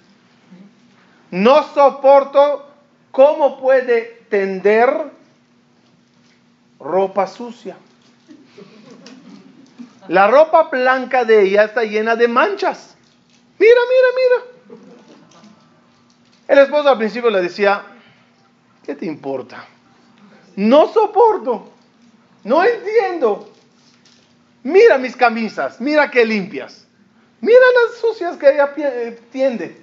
No 1.31 1.63
soporto 1.73 2.69
cómo 3.11 3.59
puede 3.59 4.23
tender 4.29 5.11
ropa 6.79 7.27
sucia. 7.27 7.77
La 10.09 10.27
ropa 10.27 10.65
blanca 10.65 11.25
de 11.25 11.43
ella 11.43 11.65
está 11.65 11.85
llena 11.85 12.17
de 12.17 12.29
manchas. 12.29 12.97
Mira, 13.59 13.81
mira, 13.89 14.09
mira. 14.17 14.79
El 16.49 16.59
esposo 16.59 16.89
al 16.89 16.99
principio 16.99 17.31
le 17.31 17.41
decía, 17.41 17.83
¿qué 18.85 18.95
te 18.95 19.07
importa? 19.07 19.65
No 20.57 20.93
soporto. 20.93 21.72
No 22.45 22.65
entiendo. 22.65 23.53
Mira 24.63 24.99
mis 24.99 25.17
camisas, 25.17 25.81
mira 25.81 26.11
qué 26.11 26.25
limpias. 26.25 26.87
Mira 27.41 27.61
las 27.83 27.99
sucias 28.01 28.37
que 28.37 28.51
ella 28.51 28.73
tiende. 29.33 29.77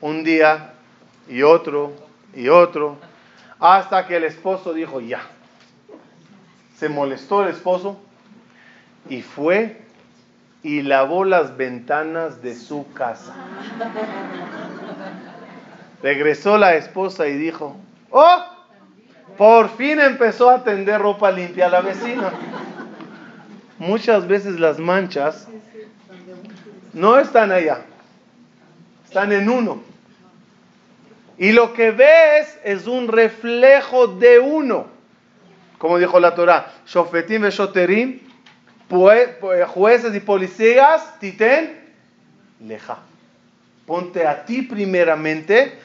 Un 0.00 0.24
día 0.24 0.74
y 1.28 1.42
otro 1.42 1.92
y 2.34 2.48
otro, 2.48 2.98
hasta 3.60 4.06
que 4.06 4.16
el 4.16 4.24
esposo 4.24 4.72
dijo 4.72 5.00
ya. 5.00 5.22
Se 6.76 6.88
molestó 6.88 7.44
el 7.44 7.50
esposo 7.50 8.00
y 9.08 9.22
fue 9.22 9.80
y 10.64 10.82
lavó 10.82 11.24
las 11.24 11.56
ventanas 11.56 12.42
de 12.42 12.56
su 12.56 12.90
casa. 12.92 13.34
Regresó 16.02 16.58
la 16.58 16.74
esposa 16.74 17.28
y 17.28 17.36
dijo, 17.36 17.76
oh, 18.10 18.44
por 19.36 19.68
fin 19.76 20.00
empezó 20.00 20.50
a 20.50 20.62
tender 20.62 21.00
ropa 21.00 21.30
limpia 21.30 21.66
a 21.66 21.70
la 21.70 21.80
vecina. 21.80 22.32
Muchas 23.78 24.26
veces 24.28 24.60
las 24.60 24.78
manchas 24.78 25.48
no 26.92 27.18
están 27.18 27.50
allá, 27.50 27.82
están 29.04 29.32
en 29.32 29.48
uno. 29.48 29.82
Y 31.36 31.50
lo 31.50 31.72
que 31.72 31.90
ves 31.90 32.58
es 32.62 32.86
un 32.86 33.08
reflejo 33.08 34.06
de 34.06 34.38
uno. 34.38 34.86
Como 35.78 35.98
dijo 35.98 36.20
la 36.20 36.34
Torah, 36.34 36.72
Shofetim 36.86 37.42
Veshoterim, 37.42 38.20
jueces 39.66 40.14
y 40.14 40.20
policías, 40.20 41.18
titen, 41.18 41.80
leja. 42.60 42.98
Ponte 43.84 44.26
a 44.26 44.44
ti 44.44 44.62
primeramente, 44.62 45.76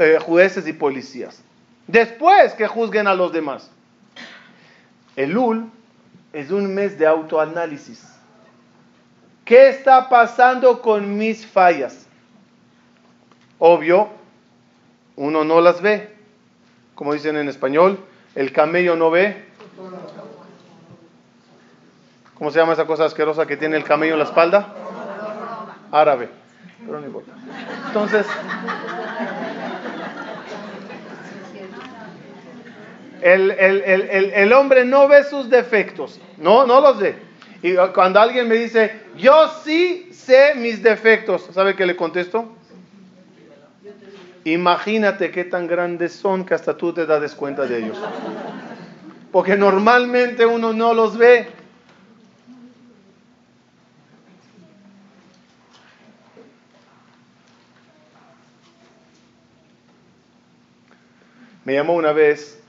eh, 0.00 0.18
jueces 0.20 0.66
y 0.66 0.72
policías 0.72 1.42
después 1.86 2.54
que 2.54 2.66
juzguen 2.66 3.06
a 3.06 3.14
los 3.14 3.32
demás. 3.32 3.70
El 5.16 5.36
Ul 5.36 5.70
es 6.32 6.50
un 6.50 6.74
mes 6.74 6.98
de 6.98 7.06
autoanálisis. 7.06 8.08
¿Qué 9.44 9.68
está 9.68 10.08
pasando 10.08 10.80
con 10.80 11.18
mis 11.18 11.46
fallas? 11.46 12.06
Obvio, 13.58 14.08
uno 15.16 15.44
no 15.44 15.60
las 15.60 15.82
ve. 15.82 16.14
Como 16.94 17.12
dicen 17.12 17.36
en 17.36 17.48
español, 17.48 17.98
el 18.34 18.52
camello 18.52 18.96
no 18.96 19.10
ve. 19.10 19.44
¿Cómo 22.34 22.50
se 22.50 22.58
llama 22.58 22.72
esa 22.72 22.86
cosa 22.86 23.04
asquerosa 23.04 23.46
que 23.46 23.56
tiene 23.56 23.76
el 23.76 23.84
camello 23.84 24.14
en 24.14 24.18
la 24.18 24.24
espalda? 24.24 24.74
Árabe. 25.90 26.28
Pero 26.84 27.00
no 27.00 27.06
importa. 27.06 27.32
Entonces, 27.86 28.26
El, 33.22 34.52
hombre 34.52 34.84
no 34.84 35.06
ve 35.06 35.22
sus 35.24 35.48
defectos, 35.48 36.20
no, 36.38 36.66
no 36.66 36.80
los 36.80 36.98
ve. 36.98 37.14
Y 37.62 37.76
cuando 37.94 38.20
alguien 38.20 38.48
me 38.48 38.56
dice, 38.56 39.00
yo 39.16 39.48
sí 39.64 40.08
sé 40.12 40.54
mis 40.56 40.82
defectos, 40.82 41.48
¿sabe 41.52 41.76
qué 41.76 41.86
le 41.86 41.94
contesto? 41.94 42.56
Imagínate 44.44 45.30
qué 45.30 45.44
tan 45.44 45.68
grandes 45.68 46.12
son 46.12 46.44
que 46.44 46.54
hasta 46.54 46.76
tú 46.76 46.92
te 46.92 47.06
das 47.06 47.34
cuenta 47.36 47.64
de 47.64 47.78
ellos. 47.78 47.98
Porque 49.30 49.56
normalmente 49.56 50.44
uno 50.44 50.72
no 50.72 50.92
los 50.92 51.16
ve. 51.16 51.46
Me 61.64 61.74
llamó 61.74 61.94
una 61.94 62.12
vez, 62.12 62.61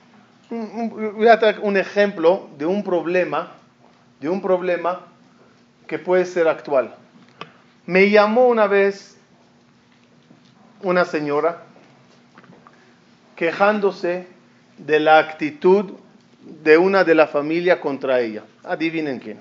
voy 0.53 1.27
a 1.27 1.37
dar 1.37 1.59
un 1.61 1.77
ejemplo 1.77 2.49
de 2.57 2.65
un 2.65 2.83
problema, 2.83 3.51
de 4.19 4.29
un 4.29 4.41
problema 4.41 5.01
que 5.87 5.99
puede 5.99 6.25
ser 6.25 6.47
actual. 6.47 6.95
Me 7.85 8.09
llamó 8.09 8.47
una 8.47 8.67
vez 8.67 9.17
una 10.81 11.05
señora 11.05 11.63
quejándose 13.35 14.27
de 14.77 14.99
la 14.99 15.19
actitud 15.19 15.93
de 16.63 16.77
una 16.77 17.03
de 17.03 17.15
la 17.15 17.27
familia 17.27 17.79
contra 17.79 18.19
ella. 18.19 18.43
Adivinen 18.63 19.19
quién. 19.19 19.39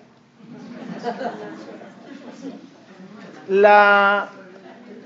La 3.48 4.30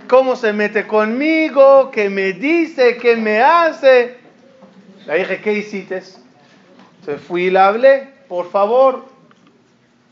cómo 0.09 0.37
se 0.37 0.53
mete 0.53 0.87
conmigo, 0.87 1.91
qué 1.91 2.09
me 2.09 2.33
dice, 2.33 2.97
qué 2.97 3.17
me 3.17 3.41
hace. 3.41 4.16
Le 5.07 5.19
dije, 5.19 5.41
¿qué 5.41 5.53
hiciste? 5.53 6.03
Se 7.05 7.17
fui 7.19 7.45
y 7.45 7.51
le 7.51 7.61
hablé, 7.61 8.09
por 8.29 8.51
favor, 8.51 9.07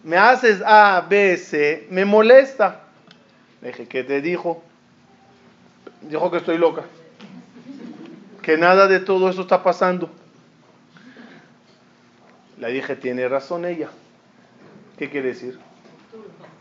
me 0.05 0.17
haces 0.17 0.63
A, 0.65 1.05
B, 1.09 1.37
C, 1.37 1.89
me 1.91 2.05
molesta. 2.05 2.83
Le 3.61 3.69
dije, 3.69 3.89
¿qué 3.89 4.05
te 4.05 4.21
dijo? 4.21 4.63
Dijo 6.03 6.31
que 6.31 6.37
estoy 6.37 6.59
loca. 6.59 6.85
Que 8.43 8.57
nada 8.57 8.87
de 8.87 9.01
todo 9.01 9.29
eso 9.29 9.43
está 9.43 9.63
pasando. 9.63 10.11
Le 12.59 12.71
dije, 12.71 12.95
tiene 12.95 13.27
razón 13.27 13.65
ella. 13.65 13.89
¿Qué 14.97 15.11
quiere 15.11 15.29
decir? 15.29 15.59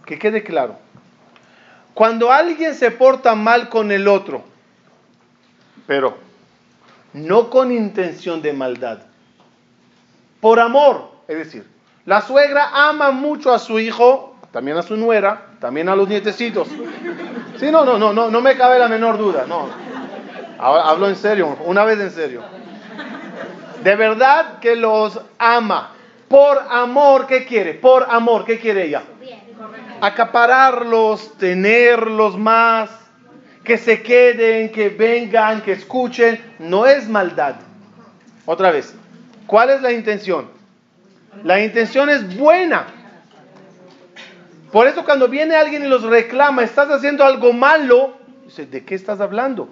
Que 0.05 0.17
quede 0.17 0.43
claro. 0.43 0.77
Cuando 1.93 2.31
alguien 2.31 2.73
se 2.73 2.89
porta 2.89 3.35
mal 3.35 3.69
con 3.69 3.91
el 3.91 4.07
otro, 4.07 4.43
pero 5.85 6.22
no 7.13 7.49
con 7.49 7.71
intención 7.71 8.41
de 8.41 8.53
maldad, 8.53 8.99
por 10.41 10.59
amor, 10.59 11.09
es 11.27 11.37
decir, 11.37 11.65
la 12.05 12.21
suegra 12.21 12.89
ama 12.89 13.11
mucho 13.11 13.53
a 13.53 13.59
su 13.59 13.79
hijo, 13.79 14.35
también 14.51 14.77
a 14.77 14.83
su 14.83 14.97
nuera, 14.97 15.47
también 15.59 15.87
a 15.87 15.95
los 15.95 16.07
nietecitos. 16.07 16.67
Sí, 17.57 17.71
no, 17.71 17.85
no, 17.85 17.97
no, 17.97 18.11
no, 18.11 18.29
no 18.29 18.41
me 18.41 18.57
cabe 18.57 18.77
la 18.77 18.89
menor 18.89 19.17
duda, 19.17 19.45
no. 19.47 19.69
Hablo 20.59 21.07
en 21.07 21.15
serio, 21.15 21.57
una 21.65 21.85
vez 21.85 21.99
en 21.99 22.11
serio. 22.11 22.41
De 23.83 23.95
verdad 23.95 24.59
que 24.59 24.75
los 24.75 25.19
ama. 25.37 25.91
Por 26.27 26.57
amor, 26.69 27.27
¿qué 27.27 27.45
quiere? 27.45 27.73
Por 27.73 28.07
amor, 28.09 28.43
¿qué 28.43 28.59
quiere 28.59 28.87
ella? 28.87 29.03
Acapararlos, 30.01 31.37
tenerlos 31.37 32.37
más, 32.37 32.89
que 33.63 33.77
se 33.77 34.01
queden, 34.01 34.71
que 34.71 34.89
vengan, 34.89 35.61
que 35.61 35.73
escuchen. 35.73 36.39
No 36.59 36.85
es 36.85 37.07
maldad. 37.07 37.55
Otra 38.45 38.71
vez, 38.71 38.93
¿cuál 39.47 39.69
es 39.69 39.81
la 39.81 39.91
intención? 39.91 40.49
La 41.43 41.63
intención 41.63 42.09
es 42.09 42.37
buena. 42.37 42.87
Por 44.71 44.87
eso 44.87 45.05
cuando 45.05 45.27
viene 45.27 45.55
alguien 45.55 45.85
y 45.85 45.87
los 45.87 46.03
reclama, 46.03 46.63
estás 46.63 46.89
haciendo 46.89 47.23
algo 47.23 47.53
malo, 47.53 48.17
dice, 48.45 48.65
¿de 48.65 48.83
qué 48.83 48.95
estás 48.95 49.21
hablando? 49.21 49.69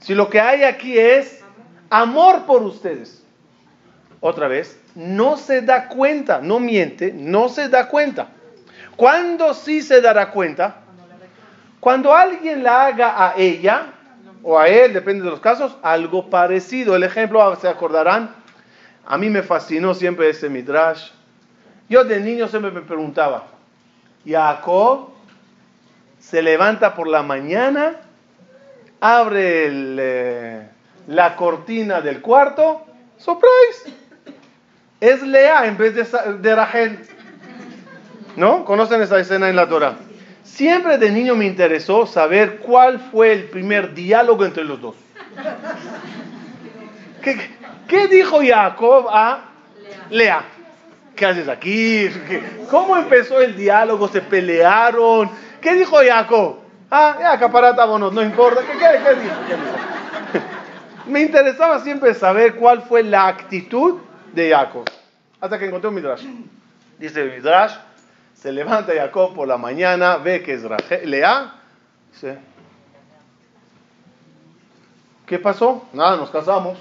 Si 0.00 0.14
lo 0.14 0.30
que 0.30 0.40
hay 0.40 0.62
aquí 0.62 0.98
es 0.98 1.40
amor 1.90 2.46
por 2.46 2.62
ustedes. 2.62 3.22
Otra 4.20 4.46
vez, 4.46 4.80
no 4.94 5.36
se 5.36 5.62
da 5.62 5.88
cuenta, 5.88 6.40
no 6.40 6.60
miente, 6.60 7.12
no 7.12 7.48
se 7.48 7.68
da 7.68 7.88
cuenta. 7.88 8.28
¿Cuándo 8.96 9.52
sí 9.52 9.82
se 9.82 10.00
dará 10.00 10.30
cuenta? 10.30 10.81
Cuando 11.82 12.14
alguien 12.14 12.62
la 12.62 12.86
haga 12.86 13.26
a 13.26 13.34
ella 13.36 13.86
o 14.44 14.56
a 14.56 14.68
él, 14.68 14.92
depende 14.92 15.24
de 15.24 15.30
los 15.30 15.40
casos, 15.40 15.76
algo 15.82 16.30
parecido. 16.30 16.94
El 16.94 17.02
ejemplo, 17.02 17.56
se 17.56 17.66
acordarán, 17.66 18.36
a 19.04 19.18
mí 19.18 19.28
me 19.28 19.42
fascinó 19.42 19.92
siempre 19.92 20.30
ese 20.30 20.48
midrash. 20.48 21.10
Yo 21.88 22.04
de 22.04 22.20
niño 22.20 22.46
siempre 22.46 22.70
me 22.70 22.82
preguntaba, 22.82 23.48
Jacob 24.24 25.08
se 26.20 26.40
levanta 26.40 26.94
por 26.94 27.08
la 27.08 27.24
mañana, 27.24 27.96
abre 29.00 29.68
eh, 29.68 30.68
la 31.08 31.34
cortina 31.34 32.00
del 32.00 32.20
cuarto, 32.20 32.86
surprise, 33.18 33.92
es 35.00 35.20
Lea 35.20 35.66
en 35.66 35.76
vez 35.76 35.96
de, 35.96 36.32
de 36.34 36.54
Rachel. 36.54 37.00
¿No? 38.36 38.64
¿Conocen 38.64 39.02
esa 39.02 39.18
escena 39.18 39.48
en 39.48 39.56
la 39.56 39.68
Torah? 39.68 39.96
Siempre 40.54 40.98
de 40.98 41.10
niño 41.10 41.34
me 41.34 41.46
interesó 41.46 42.06
saber 42.06 42.58
cuál 42.58 43.00
fue 43.00 43.32
el 43.32 43.44
primer 43.44 43.94
diálogo 43.94 44.44
entre 44.44 44.64
los 44.64 44.78
dos. 44.82 44.94
¿Qué, 47.22 48.08
dijo 48.08 48.40
Jacob 48.46 49.06
a 49.08 49.44
Lea? 50.10 50.44
¿Qué 51.16 51.24
haces 51.24 51.48
aquí? 51.48 52.10
¿Cómo 52.70 52.98
empezó 52.98 53.40
el 53.40 53.56
diálogo? 53.56 54.08
¿Se 54.08 54.20
pelearon? 54.20 55.30
¿Qué 55.58 55.72
dijo 55.72 55.96
Jacob? 56.06 56.58
Ah, 56.90 57.16
ya, 57.18 57.38
caparátamonos, 57.38 58.12
no 58.12 58.20
importa. 58.20 58.60
¿Qué, 58.60 58.72
qué, 58.72 58.86
qué 59.02 59.20
dijo? 59.22 60.44
Me 61.06 61.22
interesaba 61.22 61.80
siempre 61.80 62.12
saber 62.12 62.56
cuál 62.56 62.82
fue 62.82 63.02
la 63.02 63.26
actitud 63.26 64.00
de 64.34 64.50
Jacob. 64.50 64.84
Hasta 65.40 65.58
que 65.58 65.64
encontré 65.64 65.88
un 65.88 65.94
Midrash. 65.94 66.26
Dice 66.98 67.22
el 67.22 67.30
Midrash, 67.32 67.72
se 68.42 68.50
levanta 68.50 68.92
Jacob 68.92 69.34
por 69.34 69.46
la 69.46 69.56
mañana, 69.56 70.16
ve 70.16 70.42
que 70.42 70.54
es 70.54 70.64
Lea, 71.04 71.52
dice, 72.12 72.38
¿qué 75.24 75.38
pasó? 75.38 75.86
Nada, 75.92 76.16
nos 76.16 76.28
casamos. 76.28 76.76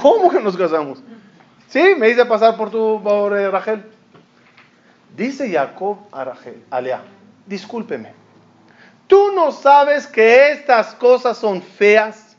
¿Cómo 0.00 0.30
que 0.30 0.38
nos 0.38 0.56
casamos? 0.56 1.02
Sí, 1.66 1.96
me 1.98 2.08
hice 2.08 2.24
pasar 2.24 2.56
por 2.56 2.70
tu 2.70 3.02
por 3.02 3.36
eh, 3.36 3.50
Rachel. 3.50 3.84
Dice 5.16 5.50
Jacob 5.50 5.98
a 6.12 6.22
Rachel, 6.22 6.62
a 6.70 6.80
Lea, 6.80 7.02
discúlpeme. 7.46 8.12
¿Tú 9.08 9.32
no 9.34 9.50
sabes 9.50 10.06
que 10.06 10.52
estas 10.52 10.94
cosas 10.94 11.36
son 11.36 11.62
feas, 11.62 12.36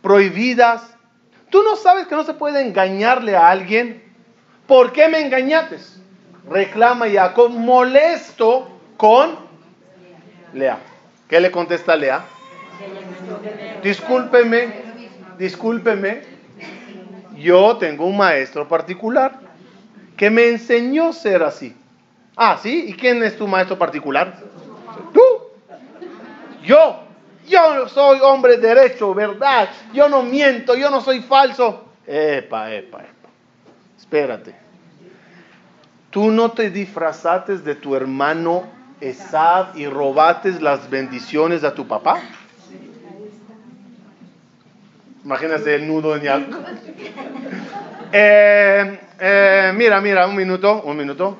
prohibidas? 0.00 0.82
¿Tú 1.50 1.64
no 1.64 1.74
sabes 1.74 2.06
que 2.06 2.14
no 2.14 2.22
se 2.22 2.34
puede 2.34 2.64
engañarle 2.64 3.34
a 3.34 3.50
alguien? 3.50 4.04
¿Por 4.68 4.92
qué 4.92 5.08
me 5.08 5.20
engañaste? 5.20 6.03
Reclama 6.48 7.08
Jacob 7.08 7.50
molesto 7.50 8.68
con 8.96 9.36
Lea. 10.52 10.78
¿Qué 11.28 11.40
le 11.40 11.50
contesta 11.50 11.96
Lea? 11.96 12.24
Discúlpeme, 13.82 14.82
discúlpeme, 15.38 16.22
yo 17.36 17.76
tengo 17.76 18.06
un 18.06 18.16
maestro 18.16 18.66
particular 18.68 19.38
que 20.16 20.30
me 20.30 20.48
enseñó 20.48 21.12
ser 21.12 21.42
así. 21.42 21.74
Ah, 22.36 22.58
¿sí? 22.60 22.86
¿Y 22.88 22.94
quién 22.94 23.22
es 23.22 23.36
tu 23.36 23.46
maestro 23.46 23.78
particular? 23.78 24.38
Tú. 25.12 25.20
Yo. 26.62 27.00
Yo 27.46 27.88
soy 27.88 28.20
hombre 28.22 28.56
derecho, 28.56 29.12
verdad. 29.14 29.68
Yo 29.92 30.08
no 30.08 30.22
miento, 30.22 30.74
yo 30.74 30.90
no 30.90 31.00
soy 31.00 31.20
falso. 31.20 31.84
Epa, 32.06 32.72
epa, 32.72 33.02
epa. 33.02 33.28
Espérate. 33.98 34.63
¿Tú 36.14 36.30
no 36.30 36.52
te 36.52 36.70
disfrazaste 36.70 37.58
de 37.58 37.74
tu 37.74 37.96
hermano 37.96 38.62
Esab 39.00 39.76
y 39.76 39.88
robates 39.88 40.62
las 40.62 40.88
bendiciones 40.88 41.64
a 41.64 41.74
tu 41.74 41.88
papá? 41.88 42.22
Imagínate 45.24 45.74
el 45.74 45.88
nudo 45.88 46.14
en 46.14 46.22
eh, 48.12 49.00
eh, 49.18 49.72
mira, 49.74 50.00
mira, 50.00 50.28
un 50.28 50.36
minuto, 50.36 50.82
un 50.82 50.96
minuto. 50.96 51.36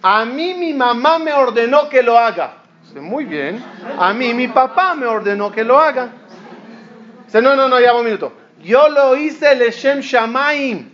A 0.00 0.24
mí 0.24 0.54
mi 0.54 0.72
mamá 0.72 1.18
me 1.18 1.34
ordenó 1.34 1.86
que 1.90 2.02
lo 2.02 2.16
haga. 2.16 2.62
Muy 2.98 3.26
bien. 3.26 3.62
A 3.98 4.14
mí 4.14 4.32
mi 4.32 4.48
papá 4.48 4.94
me 4.94 5.04
ordenó 5.04 5.52
que 5.52 5.64
lo 5.64 5.78
haga. 5.78 6.08
No, 7.34 7.54
no, 7.54 7.68
no, 7.68 7.78
ya 7.78 7.92
un 7.92 8.06
minuto. 8.06 8.32
Yo 8.62 8.88
lo 8.88 9.16
hice 9.16 9.54
Leshem 9.54 10.00
Shamaim. 10.00 10.88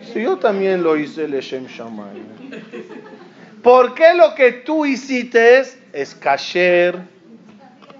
Sí, 0.00 0.22
yo 0.22 0.38
también 0.38 0.82
lo 0.82 0.96
hice 0.96 1.28
Leshem 1.28 1.66
Shamaim. 1.66 2.41
¿Por 3.62 3.94
qué 3.94 4.14
lo 4.14 4.34
que 4.34 4.52
tú 4.52 4.84
hiciste 4.84 5.60
es, 5.60 5.78
es 5.92 6.14
kasher, 6.14 7.00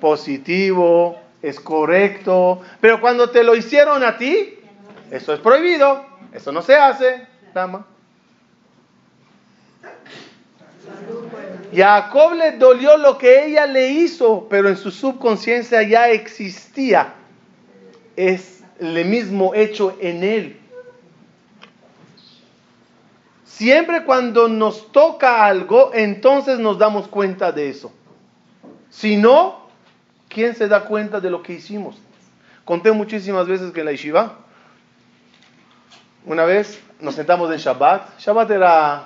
positivo, 0.01 1.21
es 1.43 1.61
correcto, 1.61 2.61
pero 2.81 3.01
cuando 3.01 3.31
te 3.31 3.45
lo 3.45 3.55
hicieron 3.55 4.03
a 4.03 4.17
ti, 4.17 4.59
eso 5.11 5.33
es 5.33 5.41
prohibido, 5.41 6.05
eso 6.33 6.53
no 6.53 6.63
se 6.63 6.75
hace, 6.75 7.27
dama. 7.55 7.87
Jacob 11.75 12.35
le 12.35 12.53
dolió 12.53 12.97
lo 12.97 13.17
que 13.17 13.47
ella 13.47 13.67
le 13.67 13.89
hizo, 13.89 14.47
pero 14.51 14.69
en 14.69 14.77
su 14.77 14.91
subconsciencia 14.91 15.83
ya 15.83 16.11
existía. 16.11 17.15
Es 18.15 18.63
el 18.79 19.05
mismo 19.07 19.55
hecho 19.55 19.97
en 20.01 20.23
él. 20.23 20.62
Siempre 23.53 24.05
cuando 24.05 24.49
nos 24.49 24.91
toca 24.93 25.45
algo, 25.45 25.91
entonces 25.93 26.59
nos 26.59 26.79
damos 26.79 27.07
cuenta 27.07 27.53
de 27.53 27.69
eso. 27.69 27.93
Si 28.89 29.19
no, 29.19 29.67
¿quién 30.31 30.57
se 30.57 30.69
da 30.69 30.85
cuenta 30.87 31.21
de 31.21 31.29
lo 31.29 31.43
que 31.43 31.53
hicimos? 31.53 31.97
Conté 32.65 32.93
muchísimas 32.93 33.47
veces 33.47 33.71
que 33.71 33.81
en 33.81 33.87
la 33.87 33.93
yeshiva, 33.93 34.39
una 36.25 36.47
vez 36.47 36.83
nos 36.99 37.15
sentamos 37.15 37.53
en 37.53 37.59
Shabbat. 37.59 38.19
Shabbat 38.19 38.51
era 38.53 39.05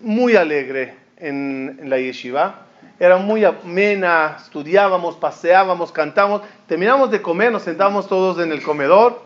muy 0.00 0.34
alegre 0.34 0.96
en, 1.16 1.78
la 1.84 1.98
yeshiva. 1.98 2.66
Era 2.98 3.18
muy 3.18 3.44
amena, 3.44 4.36
estudiábamos, 4.42 5.14
paseábamos, 5.14 5.92
cantábamos. 5.92 6.42
Terminamos 6.66 7.12
de 7.12 7.22
comer, 7.22 7.52
nos 7.52 7.62
sentábamos 7.62 8.08
todos 8.08 8.40
en 8.44 8.50
el 8.50 8.64
comedor. 8.64 9.22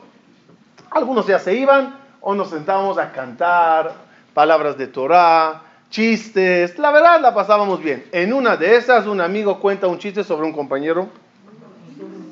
Algunos 0.91 1.27
ya 1.27 1.39
se 1.39 1.55
iban 1.55 1.99
o 2.21 2.35
nos 2.35 2.51
sentábamos 2.51 2.99
a 2.99 3.11
cantar 3.11 4.04
palabras 4.35 4.77
de 4.77 4.89
Torah, 4.89 5.63
chistes. 5.91 6.79
La 6.79 6.91
verdad 6.91 7.21
la 7.21 7.33
pasábamos 7.33 7.83
bien. 7.83 8.05
En 8.13 8.33
una 8.33 8.57
de 8.57 8.77
esas, 8.77 9.07
un 9.07 9.21
amigo 9.21 9.61
cuenta 9.61 9.87
un 9.87 9.99
chiste 9.99 10.25
sobre 10.25 10.47
un 10.47 10.53
compañero 10.53 11.09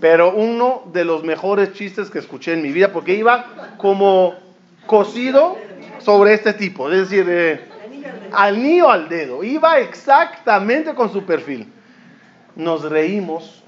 pero 0.02 0.34
uno 0.34 0.82
de 0.92 1.04
los 1.04 1.22
mejores 1.22 1.74
chistes 1.74 2.10
que 2.10 2.18
escuché 2.18 2.54
en 2.54 2.62
mi 2.62 2.72
vida, 2.72 2.92
porque 2.92 3.14
iba 3.14 3.44
como 3.76 4.34
cosido 4.84 5.56
sobre 6.00 6.34
este 6.34 6.54
tipo, 6.54 6.90
es 6.90 7.08
decir, 7.08 7.24
eh, 7.28 7.60
al 8.32 8.60
niño 8.60 8.90
al 8.90 9.08
dedo, 9.08 9.44
iba 9.44 9.78
exactamente 9.78 10.92
con 10.96 11.12
su 11.12 11.24
perfil. 11.24 11.72
Nos 12.56 12.82
reímos 12.82 13.62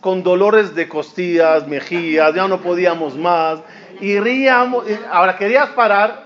con 0.00 0.22
dolores 0.22 0.74
de 0.74 0.88
costillas, 0.88 1.68
mejillas, 1.68 2.34
ya 2.34 2.48
no 2.48 2.62
podíamos 2.62 3.18
más, 3.18 3.58
y 4.00 4.18
ríamos, 4.18 4.86
ahora 5.12 5.36
querías 5.36 5.68
parar, 5.70 6.25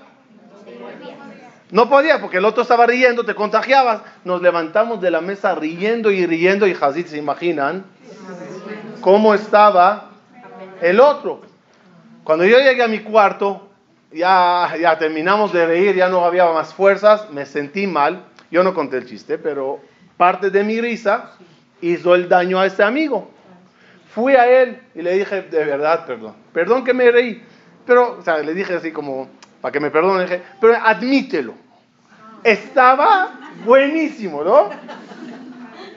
no 1.71 1.89
podía 1.89 2.19
porque 2.19 2.37
el 2.37 2.45
otro 2.45 2.63
estaba 2.63 2.85
riendo, 2.85 3.23
te 3.23 3.33
contagiabas. 3.33 4.01
Nos 4.25 4.41
levantamos 4.41 4.99
de 5.01 5.09
la 5.09 5.21
mesa 5.21 5.55
riendo 5.55 6.11
y 6.11 6.25
riendo 6.25 6.67
y 6.67 6.77
Hazit 6.79 7.07
se 7.07 7.17
imaginan 7.17 7.85
cómo 8.99 9.33
estaba 9.33 10.11
el 10.81 10.99
otro. 10.99 11.41
Cuando 12.23 12.45
yo 12.45 12.59
llegué 12.59 12.83
a 12.83 12.87
mi 12.87 12.99
cuarto, 12.99 13.69
ya, 14.11 14.75
ya 14.79 14.97
terminamos 14.97 15.53
de 15.53 15.65
reír, 15.65 15.95
ya 15.95 16.09
no 16.09 16.25
había 16.25 16.45
más 16.51 16.73
fuerzas, 16.73 17.29
me 17.31 17.45
sentí 17.45 17.87
mal. 17.87 18.25
Yo 18.51 18.63
no 18.63 18.73
conté 18.73 18.97
el 18.97 19.05
chiste, 19.05 19.37
pero 19.37 19.79
parte 20.17 20.49
de 20.49 20.63
mi 20.65 20.81
risa 20.81 21.31
hizo 21.79 22.15
el 22.15 22.27
daño 22.27 22.59
a 22.59 22.65
ese 22.65 22.83
amigo. 22.83 23.31
Fui 24.13 24.35
a 24.35 24.61
él 24.61 24.81
y 24.93 25.01
le 25.01 25.13
dije, 25.13 25.43
de 25.43 25.63
verdad, 25.63 26.05
perdón, 26.05 26.35
perdón 26.51 26.83
que 26.83 26.93
me 26.93 27.09
reí, 27.09 27.41
pero, 27.85 28.17
o 28.19 28.21
sea, 28.21 28.39
le 28.39 28.53
dije 28.53 28.73
así 28.73 28.91
como, 28.91 29.29
para 29.61 29.71
que 29.71 29.79
me 29.79 29.91
perdone, 29.91 30.23
dije, 30.23 30.41
pero 30.59 30.75
admítelo. 30.75 31.53
Estaba 32.43 33.31
buenísimo, 33.63 34.43
¿no? 34.43 34.69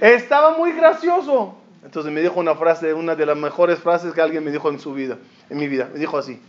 Estaba 0.01 0.57
muy 0.59 0.73
gracioso. 0.73 1.57
Entonces 1.83 2.13
me 2.13 2.21
dijo 2.21 2.41
una 2.41 2.55
frase, 2.55 2.93
una 2.93 3.15
de 3.15 3.27
las 3.27 3.37
mejores 3.37 3.79
frases 3.79 4.13
que 4.13 4.21
alguien 4.21 4.45
me 4.45 4.51
dijo 4.51 4.69
en 4.69 4.79
su 4.79 4.93
vida, 4.93 5.19
en 5.49 5.59
mi 5.59 5.69
vida. 5.69 5.89
Me 5.93 5.99
dijo 5.99 6.19
así: 6.19 6.41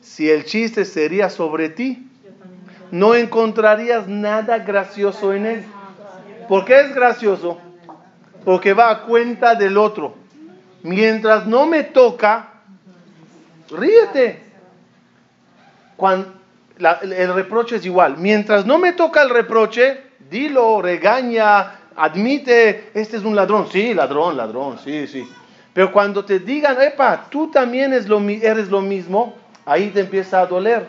Si 0.00 0.30
el 0.30 0.44
chiste 0.44 0.84
sería 0.84 1.30
sobre 1.30 1.68
ti, 1.68 2.10
no 2.90 3.14
encontrarías 3.14 4.06
nada 4.08 4.58
gracioso 4.58 5.32
en 5.32 5.46
él. 5.46 5.64
¿Por 6.48 6.64
qué 6.64 6.80
es 6.80 6.94
gracioso? 6.94 7.58
Porque 8.44 8.72
va 8.72 8.90
a 8.90 9.02
cuenta 9.02 9.54
del 9.54 9.76
otro. 9.76 10.14
Mientras 10.82 11.46
no 11.46 11.66
me 11.66 11.82
toca, 11.82 12.50
ríete. 13.70 14.45
Cuando, 15.96 16.32
el 16.78 17.34
reproche 17.34 17.76
es 17.76 17.86
igual. 17.86 18.16
Mientras 18.18 18.66
no 18.66 18.78
me 18.78 18.92
toca 18.92 19.22
el 19.22 19.30
reproche, 19.30 20.00
dilo, 20.30 20.82
regaña, 20.82 21.78
admite, 21.96 22.90
este 22.94 23.16
es 23.16 23.22
un 23.22 23.34
ladrón, 23.34 23.68
sí, 23.70 23.94
ladrón, 23.94 24.36
ladrón, 24.36 24.78
sí, 24.78 25.06
sí. 25.06 25.26
Pero 25.72 25.92
cuando 25.92 26.24
te 26.24 26.38
digan, 26.38 26.80
epa, 26.80 27.26
tú 27.30 27.50
también 27.50 27.92
lo, 28.06 28.20
eres 28.28 28.68
lo 28.68 28.80
mismo, 28.80 29.34
ahí 29.64 29.88
te 29.90 30.00
empieza 30.00 30.40
a 30.40 30.46
doler. 30.46 30.86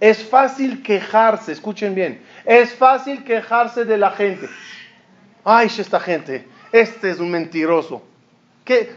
Es 0.00 0.24
fácil 0.24 0.82
quejarse, 0.82 1.52
escuchen 1.52 1.94
bien, 1.94 2.22
es 2.44 2.74
fácil 2.74 3.22
quejarse 3.22 3.84
de 3.84 3.98
la 3.98 4.10
gente. 4.10 4.48
Ay, 5.44 5.68
esta 5.78 6.00
gente, 6.00 6.46
este 6.72 7.10
es 7.10 7.20
un 7.20 7.30
mentiroso. 7.30 8.02
Que, 8.64 8.96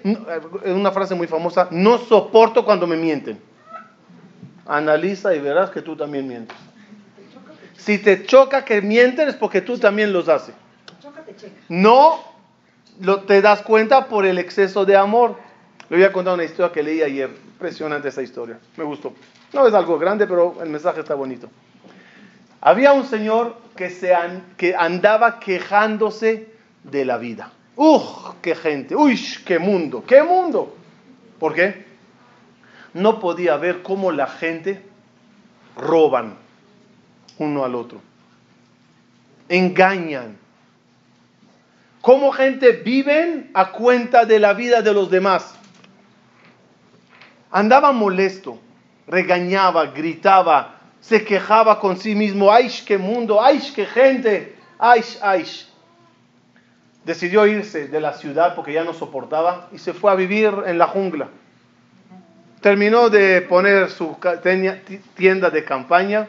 una 0.66 0.92
frase 0.92 1.16
muy 1.16 1.28
famosa, 1.28 1.68
no 1.72 1.98
soporto 1.98 2.64
cuando 2.64 2.86
me 2.86 2.96
mienten. 2.96 3.40
Analiza 4.68 5.34
y 5.36 5.40
verás 5.40 5.70
que 5.72 5.82
tú 5.82 5.96
también 5.96 6.28
mientes. 6.28 6.58
Si 7.78 8.00
te 8.00 8.26
choca 8.26 8.66
que 8.66 8.82
mienten 8.82 9.28
es 9.28 9.36
porque 9.36 9.62
tú 9.62 9.78
también 9.78 10.12
los 10.14 10.30
haces. 10.30 10.56
No 11.70 12.20
lo, 13.00 13.22
te 13.22 13.42
das 13.42 13.62
cuenta 13.62 14.08
por 14.08 14.26
el 14.26 14.38
exceso 14.38 14.86
de 14.86 14.96
amor. 14.96 15.36
Le 15.90 15.98
voy 15.98 16.06
a 16.06 16.12
contar 16.12 16.34
una 16.34 16.44
historia 16.44 16.72
que 16.72 16.82
leí 16.82 17.02
ayer. 17.02 17.30
Impresionante 17.30 18.10
esa 18.10 18.22
historia. 18.22 18.60
Me 18.78 18.84
gustó. 18.84 19.14
No 19.54 19.68
es 19.68 19.74
algo 19.74 19.98
grande, 20.00 20.28
pero 20.28 20.56
el 20.62 20.70
mensaje 20.70 21.02
está 21.02 21.16
bonito. 21.16 21.50
Había 22.62 22.94
un 22.94 23.06
señor 23.06 23.56
que, 23.76 23.90
se 23.90 24.14
que 24.58 24.76
andaba 24.76 25.40
quejándose 25.40 26.50
de 26.84 27.06
la 27.06 27.18
vida. 27.18 27.52
¡Uf! 27.76 28.36
¡Qué 28.42 28.56
gente! 28.56 28.96
¡Uy! 28.96 29.20
¡Qué 29.46 29.60
mundo! 29.60 30.04
¡Qué 30.06 30.24
mundo! 30.24 30.76
¿Por 31.40 31.54
qué? 31.54 31.86
No 32.94 33.20
podía 33.20 33.58
ver 33.58 33.82
cómo 33.82 34.12
la 34.12 34.28
gente 34.28 34.82
roban, 35.76 36.36
uno 37.38 37.66
al 37.66 37.76
otro. 37.76 38.02
Engañan. 39.50 40.38
Cómo 42.02 42.32
gente 42.32 42.72
viven 42.72 43.52
a 43.54 43.72
cuenta 43.72 44.26
de 44.26 44.40
la 44.40 44.54
vida 44.54 44.82
de 44.82 44.94
los 44.94 45.10
demás. 45.10 45.56
Andaba 47.52 47.92
molesto, 47.92 48.60
regañaba, 49.08 49.88
gritaba, 49.88 50.80
se 51.02 51.24
quejaba 51.24 51.80
con 51.80 51.98
sí 51.98 52.16
mismo. 52.16 52.52
¡Ay, 52.52 52.72
qué 52.86 52.98
mundo! 52.98 53.42
¡Ay, 53.44 53.60
qué 53.76 53.86
gente! 53.86 54.56
¡Ay, 54.80 55.04
ay! 55.22 55.46
Decidió 57.06 57.46
irse 57.46 57.88
de 57.88 58.02
la 58.02 58.14
ciudad 58.14 58.56
porque 58.56 58.74
ya 58.74 58.84
no 58.84 58.94
soportaba 58.94 59.70
y 59.72 59.78
se 59.78 59.94
fue 59.94 60.12
a 60.12 60.16
vivir 60.16 60.52
en 60.66 60.78
la 60.78 60.88
jungla. 60.88 61.30
Terminó 62.62 63.10
de 63.10 63.42
poner 63.42 63.90
su 63.90 64.18
tienda 65.16 65.50
de 65.50 65.64
campaña 65.64 66.28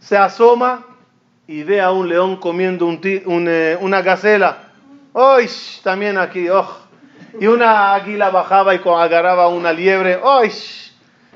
se 0.00 0.16
asoma 0.16 0.84
y 1.46 1.62
ve 1.62 1.80
a 1.80 1.90
un 1.90 2.08
león 2.08 2.36
comiendo 2.36 2.88
eh, 3.02 3.78
una 3.80 4.02
gacela. 4.02 4.58
¡Ay! 5.14 5.48
También 5.82 6.18
aquí, 6.18 6.48
¡oh! 6.48 6.68
Y 7.40 7.46
una 7.46 7.94
águila 7.94 8.30
bajaba 8.30 8.74
y 8.74 8.80
agarraba 8.84 9.48
una 9.48 9.72
liebre. 9.72 10.20
¡Ay! 10.24 10.50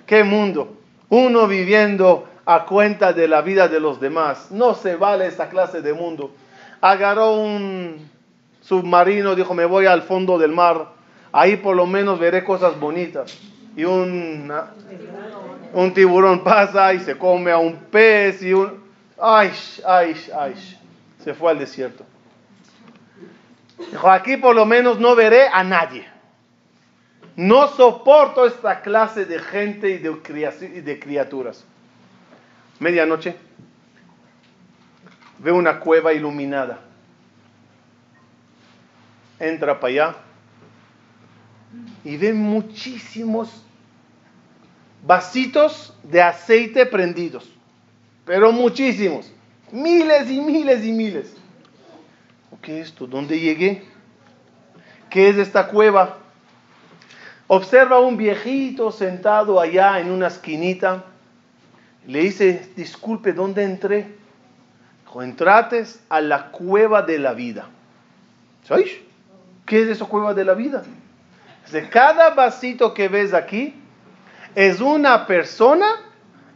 ¡Qué 0.06 0.24
mundo! 0.24 0.76
Uno 1.08 1.46
viviendo 1.46 2.28
a 2.44 2.64
cuenta 2.64 3.12
de 3.12 3.28
la 3.28 3.42
vida 3.42 3.68
de 3.68 3.80
los 3.80 4.00
demás. 4.00 4.50
No 4.50 4.74
se 4.74 4.96
vale 4.96 5.26
esa 5.26 5.48
clase 5.48 5.82
de 5.82 5.92
mundo. 5.92 6.32
Agarró 6.80 7.34
un 7.34 8.09
submarino, 8.70 9.34
dijo, 9.34 9.52
me 9.52 9.64
voy 9.64 9.86
al 9.86 10.02
fondo 10.02 10.38
del 10.38 10.52
mar. 10.52 10.92
Ahí 11.32 11.56
por 11.56 11.74
lo 11.74 11.86
menos 11.86 12.20
veré 12.20 12.44
cosas 12.44 12.78
bonitas. 12.78 13.36
Y 13.76 13.82
un 13.82 14.52
un 15.72 15.92
tiburón 15.92 16.44
pasa 16.44 16.94
y 16.94 17.00
se 17.00 17.18
come 17.18 17.50
a 17.50 17.58
un 17.58 17.76
pez 17.76 18.42
y 18.42 18.52
un... 18.52 18.80
¡Ay, 19.20 19.50
ay, 19.84 20.14
ay! 20.38 20.54
Se 21.18 21.34
fue 21.34 21.50
al 21.50 21.58
desierto. 21.58 22.04
Dijo, 23.90 24.08
aquí 24.08 24.36
por 24.36 24.54
lo 24.54 24.64
menos 24.64 25.00
no 25.00 25.16
veré 25.16 25.48
a 25.52 25.64
nadie. 25.64 26.06
No 27.34 27.66
soporto 27.68 28.46
esta 28.46 28.82
clase 28.82 29.24
de 29.24 29.40
gente 29.40 29.90
y 29.90 29.98
de, 29.98 31.00
criaturas. 31.00 31.64
Medianoche, 32.78 33.34
ve 35.38 35.50
una 35.50 35.80
cueva 35.80 36.12
iluminada. 36.12 36.89
Entra 39.40 39.80
para 39.80 39.92
allá 39.92 40.16
y 42.04 42.16
ve 42.16 42.32
muchísimos 42.32 43.64
vasitos 45.04 45.94
de 46.02 46.22
aceite 46.22 46.86
prendidos, 46.86 47.50
pero 48.24 48.52
muchísimos, 48.52 49.32
miles 49.72 50.30
y 50.30 50.40
miles 50.40 50.84
y 50.84 50.92
miles. 50.92 51.36
¿Qué 52.62 52.80
es 52.80 52.88
esto? 52.88 53.06
¿Dónde 53.06 53.40
llegué? 53.40 53.82
¿Qué 55.08 55.30
es 55.30 55.38
esta 55.38 55.68
cueva? 55.68 56.18
Observa 57.46 57.96
a 57.96 58.00
un 58.00 58.16
viejito 58.16 58.92
sentado 58.92 59.58
allá 59.58 59.98
en 59.98 60.10
una 60.10 60.26
esquinita. 60.26 61.04
Le 62.06 62.20
dice, 62.20 62.70
disculpe, 62.76 63.32
¿dónde 63.32 63.64
entré? 63.64 64.20
entrates 65.20 66.00
a 66.08 66.20
la 66.20 66.52
cueva 66.52 67.02
de 67.02 67.18
la 67.18 67.32
vida. 67.32 67.68
¿Sabéis? 68.62 68.92
¿Qué 69.70 69.82
es 69.82 69.88
esa 69.88 70.04
cueva 70.04 70.34
de 70.34 70.44
la 70.44 70.54
vida? 70.54 70.82
Cada 71.90 72.30
vasito 72.30 72.92
que 72.92 73.06
ves 73.06 73.32
aquí 73.32 73.72
es 74.56 74.80
una 74.80 75.28
persona 75.28 75.86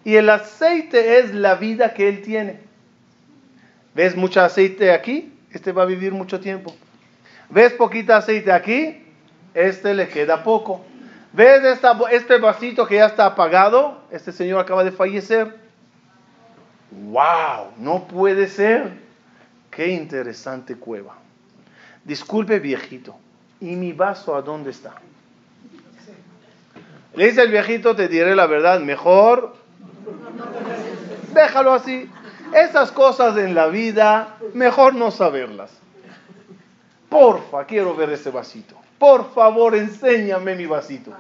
y 0.03 0.17
el 0.17 0.29
aceite 0.29 1.21
es 1.21 1.33
la 1.33 1.55
vida 1.55 1.95
que 1.95 2.09
él 2.09 2.23
tiene. 2.23 2.59
¿Ves 3.95 4.17
mucho 4.17 4.41
aceite 4.41 4.91
aquí? 4.91 5.33
Este 5.53 5.71
va 5.71 5.85
a 5.85 5.87
vivir 5.87 6.11
mucho 6.11 6.41
tiempo. 6.41 6.75
¿Ves 7.51 7.73
poquito 7.75 8.13
aceite 8.13 8.51
aquí? 8.51 9.07
Este 9.55 9.95
le 9.95 10.09
queda 10.09 10.43
poco. 10.43 10.85
¿Ves 11.33 11.81
este 12.11 12.39
vasito 12.39 12.85
que 12.85 12.97
ya 12.97 13.07
está 13.07 13.27
apagado? 13.27 14.03
Este 14.11 14.33
señor 14.33 14.59
acaba 14.59 14.83
de 14.83 14.91
fallecer. 14.91 15.57
¡Wow! 16.91 17.75
No 17.79 18.09
puede 18.09 18.49
ser. 18.49 18.91
Qué 19.71 19.87
interesante 19.91 20.75
cueva. 20.75 21.24
Disculpe 22.05 22.59
viejito, 22.59 23.17
¿y 23.61 23.77
mi 23.77 23.93
vaso 23.93 24.37
a 24.37 24.43
dónde 24.43 24.71
está? 24.71 24.95
Le 27.15 27.27
dice 27.27 27.43
el 27.43 27.51
viejito, 27.51 27.95
te 27.95 28.09
diré 28.09 28.35
la 28.35 28.47
verdad, 28.47 28.81
mejor 28.81 29.55
déjalo 31.35 31.75
así. 31.75 32.09
Esas 32.53 32.93
cosas 32.93 33.37
en 33.37 33.55
la 33.55 33.67
vida, 33.67 34.37
mejor 34.55 34.95
no 34.95 35.11
saberlas. 35.11 35.71
Porfa, 37.09 37.65
quiero 37.65 37.95
ver 37.95 38.11
ese 38.11 38.31
vasito. 38.31 38.77
Por 38.99 39.33
favor, 39.35 39.75
enséñame 39.75 40.55
mi 40.55 40.67
vasito. 40.67 41.13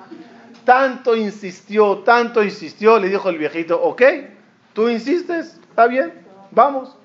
Tanto 0.64 1.16
insistió, 1.16 1.98
tanto 1.98 2.42
insistió, 2.42 2.98
le 2.98 3.08
dijo 3.08 3.28
el 3.28 3.36
viejito, 3.36 3.80
ok, 3.82 4.02
tú 4.72 4.88
insistes, 4.88 5.58
está 5.68 5.86
bien, 5.86 6.12
vamos. 6.52 6.96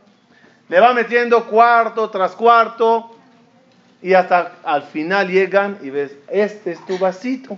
Le 0.70 0.80
va 0.80 0.94
metiendo 0.94 1.46
cuarto 1.46 2.10
tras 2.10 2.36
cuarto 2.36 3.16
y 4.02 4.14
hasta 4.14 4.54
al 4.64 4.84
final 4.84 5.30
llegan 5.30 5.78
y 5.82 5.90
ves, 5.90 6.16
este 6.30 6.72
es 6.72 6.86
tu 6.86 6.98
vasito. 6.98 7.58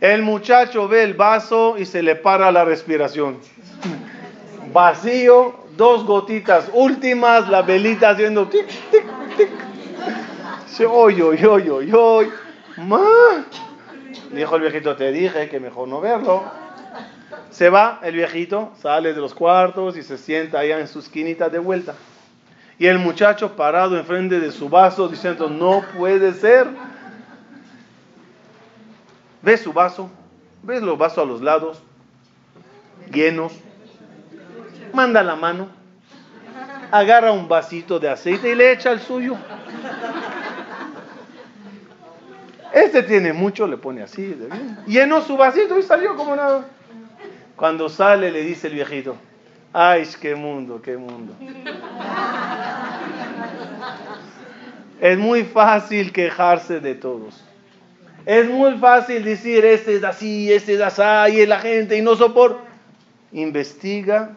El 0.00 0.22
muchacho 0.22 0.88
ve 0.88 1.02
el 1.02 1.14
vaso 1.14 1.76
y 1.76 1.84
se 1.84 2.02
le 2.02 2.16
para 2.16 2.52
la 2.52 2.64
respiración. 2.64 3.38
Vacío, 4.72 5.66
dos 5.76 6.04
gotitas 6.04 6.68
últimas, 6.72 7.48
la 7.48 7.62
velita 7.62 8.10
haciendo 8.10 8.46
tic, 8.48 8.66
tic, 8.90 9.04
tic. 9.36 9.48
Oy, 10.88 11.20
oy, 11.20 11.44
oy, 11.44 11.68
oy, 11.68 11.92
oy. 11.92 12.30
Ma. 12.76 13.44
Dijo 14.30 14.56
el 14.56 14.62
viejito, 14.62 14.94
te 14.94 15.10
dije 15.10 15.48
que 15.48 15.58
mejor 15.58 15.88
no 15.88 16.00
verlo. 16.00 16.44
Se 17.50 17.68
va 17.70 17.98
el 18.02 18.14
viejito, 18.14 18.72
sale 18.80 19.14
de 19.14 19.20
los 19.20 19.34
cuartos 19.34 19.96
y 19.96 20.02
se 20.02 20.16
sienta 20.18 20.60
allá 20.60 20.78
en 20.78 20.86
su 20.86 21.00
esquinita 21.00 21.48
de 21.48 21.58
vuelta. 21.58 21.94
Y 22.78 22.86
el 22.86 22.98
muchacho 22.98 23.56
parado 23.56 23.98
enfrente 23.98 24.38
de 24.38 24.52
su 24.52 24.68
vaso 24.68 25.08
diciendo, 25.08 25.48
no 25.48 25.82
puede 25.96 26.32
ser. 26.32 26.68
¿Ves 29.42 29.62
su 29.62 29.72
vaso? 29.72 30.10
¿Ves 30.62 30.82
los 30.82 30.96
vasos 30.96 31.18
a 31.18 31.24
los 31.24 31.42
lados? 31.42 31.82
Llenos. 33.12 33.52
Manda 34.92 35.22
la 35.22 35.34
mano. 35.34 35.68
Agarra 36.90 37.32
un 37.32 37.48
vasito 37.48 37.98
de 37.98 38.08
aceite 38.08 38.50
y 38.50 38.54
le 38.54 38.72
echa 38.72 38.92
el 38.92 39.00
suyo. 39.00 39.36
Este 42.72 43.02
tiene 43.02 43.32
mucho, 43.32 43.66
le 43.66 43.76
pone 43.76 44.02
así. 44.02 44.36
Llenó 44.86 45.20
su 45.22 45.36
vasito 45.36 45.78
y 45.78 45.82
salió 45.82 46.16
como 46.16 46.36
nada. 46.36 46.64
Cuando 47.56 47.88
sale 47.88 48.30
le 48.30 48.42
dice 48.42 48.68
el 48.68 48.74
viejito, 48.74 49.16
ay, 49.72 50.08
qué 50.20 50.34
mundo, 50.34 50.80
qué 50.82 50.96
mundo. 50.96 51.34
Es 55.00 55.16
muy 55.16 55.44
fácil 55.44 56.12
quejarse 56.12 56.80
de 56.80 56.94
todos. 56.94 57.44
Es 58.26 58.48
muy 58.48 58.76
fácil 58.78 59.24
decir, 59.24 59.64
este 59.64 59.96
es 59.96 60.04
así, 60.04 60.52
este 60.52 60.74
es 60.74 60.80
así, 60.80 61.36
y 61.36 61.46
la 61.46 61.60
gente, 61.60 61.96
y 61.96 62.02
no 62.02 62.16
soporta. 62.16 62.62
Investiga 63.32 64.36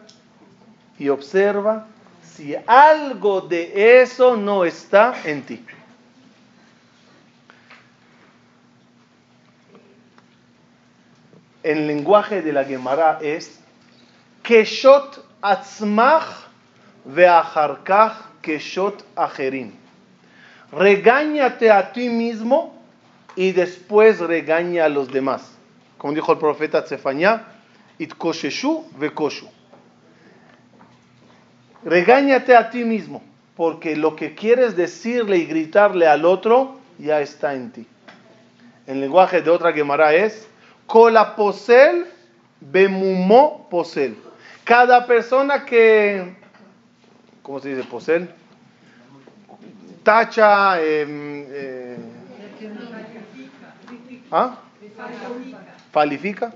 y 0.98 1.08
observa 1.08 1.86
si 2.22 2.54
algo 2.66 3.40
de 3.40 4.00
eso 4.02 4.36
no 4.36 4.64
está 4.64 5.14
en 5.24 5.42
ti. 5.42 5.64
El 11.62 11.86
lenguaje 11.86 12.42
de 12.42 12.52
la 12.52 12.64
Gemara 12.64 13.18
es 13.22 13.61
Keshot 14.42 15.18
atzmach 15.42 16.48
ve'acharkach 17.06 18.16
keshot 18.42 19.04
acherim. 19.16 19.72
Regáñate 20.72 21.70
a 21.70 21.92
ti 21.92 22.08
mismo 22.08 22.74
y 23.36 23.52
después 23.52 24.20
regaña 24.20 24.86
a 24.86 24.88
los 24.88 25.08
demás. 25.12 25.42
Como 25.98 26.14
dijo 26.14 26.32
el 26.32 26.38
profeta 26.38 26.84
Tzefañá, 26.84 27.44
itkoseshu 27.98 28.84
vekoshu. 28.98 29.46
Regáñate 31.84 32.56
a 32.56 32.70
ti 32.70 32.84
mismo, 32.84 33.22
porque 33.56 33.96
lo 33.96 34.16
que 34.16 34.34
quieres 34.34 34.76
decirle 34.76 35.38
y 35.38 35.46
gritarle 35.46 36.06
al 36.06 36.24
otro 36.24 36.78
ya 36.98 37.20
está 37.20 37.54
en 37.54 37.72
ti. 37.72 37.86
El 38.86 39.00
lenguaje 39.00 39.42
de 39.42 39.50
otra 39.50 39.72
Gemara 39.72 40.14
es 40.14 40.48
Kola 40.86 41.36
posel 41.36 42.06
bemumo 42.60 43.68
posel. 43.70 44.16
Cada 44.64 45.06
persona 45.06 45.64
que, 45.64 46.34
¿cómo 47.42 47.60
se 47.60 47.74
dice 47.74 47.88
posel? 47.88 48.30
Tacha, 50.04 50.80
em, 50.80 51.44
eh, 51.48 51.96
¿Ah? 54.30 54.56
¿Califica? 55.92 56.52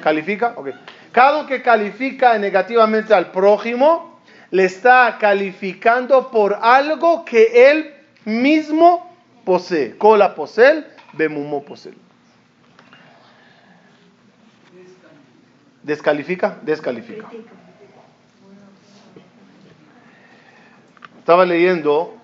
¿Califica? 0.00 0.52
Ok. 0.56 0.68
Cada 1.10 1.46
que 1.46 1.60
califica 1.60 2.38
negativamente 2.38 3.12
al 3.14 3.30
prójimo, 3.30 4.20
le 4.50 4.64
está 4.64 5.16
calificando 5.18 6.30
por 6.30 6.58
algo 6.60 7.24
que 7.24 7.70
él 7.70 7.94
mismo 8.24 9.12
posee. 9.44 9.96
Cola 9.96 10.34
posel, 10.34 10.86
bemumo 11.14 11.64
posel. 11.64 11.94
¿Descalifica? 15.84 16.56
Descalifica. 16.62 17.28
Estaba 21.18 21.44
leyendo 21.44 22.16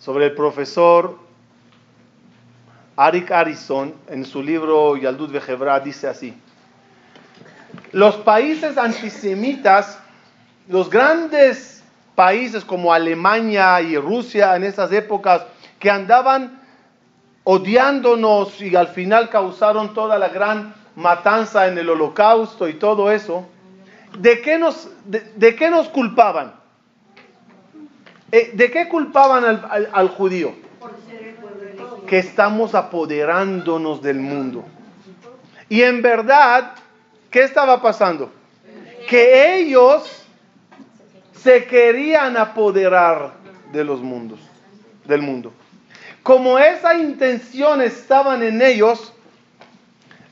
sobre 0.00 0.26
el 0.26 0.34
profesor 0.34 1.16
Arik 2.96 3.30
Arison, 3.30 3.94
en 4.08 4.24
su 4.24 4.42
libro 4.42 4.96
Yaldut 4.96 5.30
Vejebra, 5.30 5.78
dice 5.78 6.08
así: 6.08 6.34
Los 7.92 8.16
países 8.16 8.76
antisemitas, 8.78 10.00
los 10.66 10.90
grandes 10.90 11.84
países 12.16 12.64
como 12.64 12.92
Alemania 12.92 13.80
y 13.80 13.96
Rusia 13.96 14.56
en 14.56 14.64
esas 14.64 14.90
épocas, 14.90 15.46
que 15.78 15.88
andaban 15.88 16.65
odiándonos 17.48 18.60
y 18.60 18.74
al 18.74 18.88
final 18.88 19.30
causaron 19.30 19.94
toda 19.94 20.18
la 20.18 20.28
gran 20.28 20.74
matanza 20.96 21.68
en 21.68 21.78
el 21.78 21.88
holocausto 21.88 22.68
y 22.68 22.74
todo 22.74 23.12
eso, 23.12 23.46
¿de 24.18 24.40
qué 24.40 24.58
nos, 24.58 24.90
de, 25.04 25.54
qué 25.54 25.70
nos 25.70 25.88
culpaban? 25.88 26.54
Eh, 28.32 28.50
¿De 28.52 28.70
qué 28.70 28.88
culpaban 28.88 29.44
al 29.92 30.08
judío? 30.08 30.66
que 32.06 32.18
estamos 32.18 32.74
apoderándonos 32.74 34.00
del 34.00 34.20
mundo. 34.20 34.64
Y 35.68 35.82
en 35.82 36.00
verdad, 36.00 36.74
¿qué 37.30 37.42
estaba 37.42 37.82
pasando? 37.82 38.30
Que 39.08 39.58
ellos 39.58 40.24
se 41.34 41.64
querían 41.66 42.36
apoderar 42.36 43.32
de 43.72 43.84
los 43.84 44.00
mundos, 44.00 44.38
del 45.04 45.22
mundo. 45.22 45.52
Como 46.26 46.58
esa 46.58 46.96
intención 46.96 47.80
estaban 47.80 48.42
en 48.42 48.60
ellos, 48.60 49.12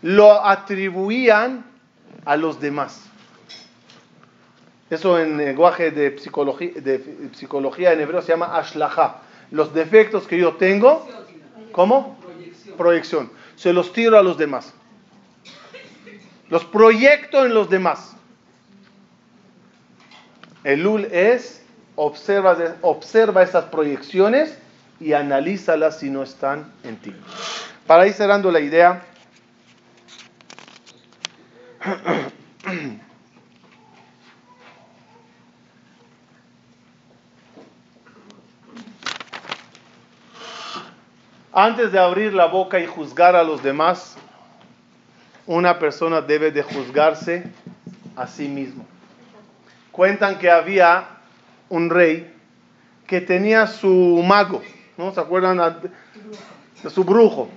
lo 0.03 0.45
atribuían 0.45 1.65
a 2.25 2.37
los 2.37 2.59
demás. 2.59 3.01
Eso 4.91 5.21
en 5.21 5.37
lenguaje 5.37 5.93
de 5.93 6.19
psicología, 6.19 6.73
de 6.75 7.29
psicología 7.35 7.93
en 7.93 8.01
hebreo 8.01 8.23
se 8.23 8.33
llama 8.33 8.57
ashlaha. 8.57 9.23
Los 9.53 9.73
defectos 9.73 10.27
que 10.27 10.37
yo 10.37 10.55
tengo, 10.55 11.07
¿Cómo? 11.71 12.19
Proyección. 12.77 13.31
Se 13.55 13.73
los 13.73 13.93
tiro 13.93 14.19
a 14.19 14.23
los 14.25 14.37
demás. 14.37 14.75
Los 16.49 16.65
proyecto 16.65 17.47
en 17.47 17.55
los 17.55 17.71
demás. 17.71 18.17
El 20.65 20.83
Lul 20.83 21.05
es, 21.05 21.65
observa, 21.95 22.59
observa 22.83 23.45
esas 23.45 23.67
proyecciones 23.67 24.59
y 25.01 25.13
analízalas 25.13 25.99
si 25.99 26.11
no 26.11 26.23
están 26.23 26.73
en 26.83 26.97
ti. 26.97 27.15
Para 27.87 28.07
ir 28.07 28.15
cerrando 28.15 28.51
la 28.51 28.61
idea, 28.61 29.03
antes 41.53 41.93
de 41.93 41.99
abrir 41.99 42.33
la 42.33 42.47
boca 42.47 42.81
y 42.81 42.87
juzgar 42.87 43.37
a 43.37 43.45
los 43.45 43.63
demás, 43.63 44.17
una 45.47 45.79
persona 45.79 46.23
debe 46.23 46.51
de 46.51 46.63
juzgarse 46.63 47.45
a 48.17 48.27
sí 48.27 48.49
mismo. 48.49 48.87
Cuentan 49.93 50.39
que 50.39 50.51
había 50.51 51.07
un 51.69 51.91
rey 51.91 52.33
que 53.07 53.21
tenía 53.21 53.67
su 53.67 54.25
mago 54.27 54.63
¿no? 54.97 55.13
¿Se 55.13 55.21
acuerdan 55.21 55.59
de 56.83 56.91
su 56.91 57.05
brujo? 57.05 57.49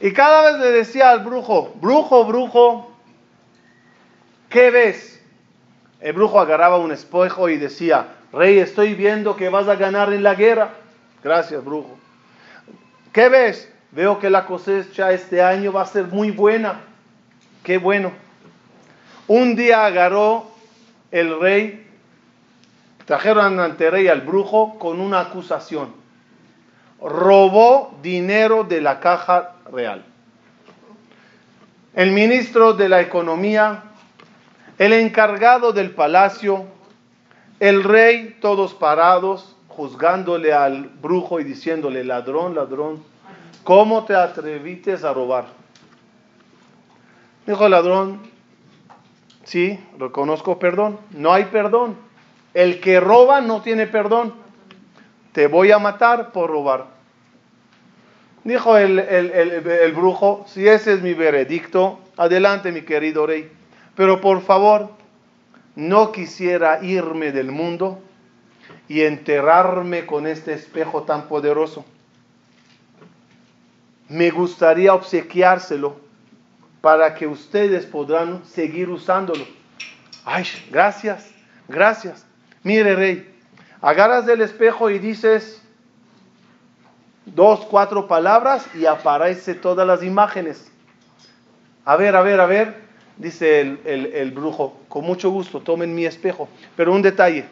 Y 0.00 0.12
cada 0.12 0.52
vez 0.52 0.60
le 0.60 0.70
decía 0.70 1.10
al 1.10 1.24
brujo, 1.24 1.74
brujo, 1.80 2.24
brujo, 2.24 2.92
¿qué 4.48 4.70
ves? 4.70 5.20
El 6.00 6.12
brujo 6.12 6.38
agarraba 6.38 6.78
un 6.78 6.92
espejo 6.92 7.48
y 7.48 7.56
decía, 7.56 8.06
rey, 8.32 8.58
estoy 8.58 8.94
viendo 8.94 9.34
que 9.34 9.48
vas 9.48 9.66
a 9.66 9.74
ganar 9.74 10.12
en 10.12 10.22
la 10.22 10.34
guerra. 10.34 10.70
Gracias, 11.24 11.64
brujo. 11.64 11.98
¿Qué 13.12 13.28
ves? 13.28 13.72
Veo 13.90 14.20
que 14.20 14.30
la 14.30 14.46
cosecha 14.46 15.10
este 15.12 15.42
año 15.42 15.72
va 15.72 15.82
a 15.82 15.86
ser 15.86 16.04
muy 16.04 16.30
buena. 16.30 16.80
Qué 17.64 17.78
bueno. 17.78 18.12
Un 19.26 19.56
día 19.56 19.84
agarró 19.84 20.46
el 21.10 21.40
rey, 21.40 21.87
trajeron 23.08 23.58
ante 23.58 23.90
rey 23.90 24.06
al 24.06 24.20
brujo 24.20 24.78
con 24.78 25.00
una 25.00 25.20
acusación. 25.20 25.94
Robó 27.00 27.96
dinero 28.02 28.64
de 28.64 28.82
la 28.82 29.00
caja 29.00 29.54
real. 29.72 30.04
El 31.94 32.12
ministro 32.12 32.74
de 32.74 32.90
la 32.90 33.00
economía, 33.00 33.84
el 34.76 34.92
encargado 34.92 35.72
del 35.72 35.92
palacio, 35.92 36.66
el 37.60 37.82
rey, 37.82 38.36
todos 38.42 38.74
parados, 38.74 39.56
juzgándole 39.68 40.52
al 40.52 40.88
brujo 40.88 41.40
y 41.40 41.44
diciéndole, 41.44 42.04
ladrón, 42.04 42.54
ladrón, 42.54 43.02
¿cómo 43.64 44.04
te 44.04 44.14
atrevites 44.14 45.02
a 45.02 45.14
robar? 45.14 45.46
Dijo 47.46 47.64
el 47.64 47.70
ladrón, 47.70 48.20
sí, 49.44 49.82
reconozco 49.98 50.58
perdón, 50.58 50.98
no 51.12 51.32
hay 51.32 51.46
perdón. 51.46 52.07
El 52.58 52.80
que 52.80 52.98
roba 52.98 53.40
no 53.40 53.62
tiene 53.62 53.86
perdón. 53.86 54.34
Te 55.30 55.46
voy 55.46 55.70
a 55.70 55.78
matar 55.78 56.32
por 56.32 56.50
robar. 56.50 56.86
Dijo 58.42 58.76
el, 58.76 58.98
el, 58.98 59.92
brujo, 59.92 60.44
si 60.48 60.66
ese 60.66 60.94
es 60.94 61.00
mi 61.00 61.14
veredicto, 61.14 62.00
adelante 62.16 62.72
mi 62.72 62.82
querido 62.82 63.28
rey. 63.28 63.48
Pero 63.94 64.20
por 64.20 64.42
favor, 64.42 64.90
no 65.76 66.10
quisiera 66.10 66.82
irme 66.82 67.30
del 67.30 67.52
mundo 67.52 68.02
y 68.88 69.02
enterrarme 69.02 70.04
con 70.04 70.26
este 70.26 70.52
espejo 70.52 71.04
tan 71.04 71.28
poderoso. 71.28 71.84
Me 74.08 74.30
gustaría 74.32 74.94
obsequiárselo 74.94 75.94
para 76.80 77.14
que 77.14 77.28
ustedes 77.28 77.86
podrán 77.86 78.44
seguir 78.44 78.90
usándolo. 78.90 79.46
Ay, 80.24 80.44
gracias, 80.72 81.30
gracias. 81.68 82.27
Mire, 82.62 82.94
rey, 82.94 83.34
agarras 83.80 84.26
el 84.28 84.40
espejo 84.40 84.90
y 84.90 84.98
dices 84.98 85.62
dos, 87.26 87.60
cuatro 87.70 88.08
palabras 88.08 88.66
y 88.74 88.86
aparece 88.86 89.54
todas 89.54 89.86
las 89.86 90.02
imágenes. 90.02 90.70
A 91.84 91.96
ver, 91.96 92.16
a 92.16 92.22
ver, 92.22 92.40
a 92.40 92.46
ver, 92.46 92.76
dice 93.16 93.60
el, 93.60 93.80
el 93.84 94.30
brujo, 94.32 94.78
con 94.88 95.04
mucho 95.04 95.30
gusto, 95.30 95.60
tomen 95.60 95.94
mi 95.94 96.04
espejo. 96.04 96.48
Pero 96.76 96.92
un 96.92 97.02
detalle, 97.02 97.46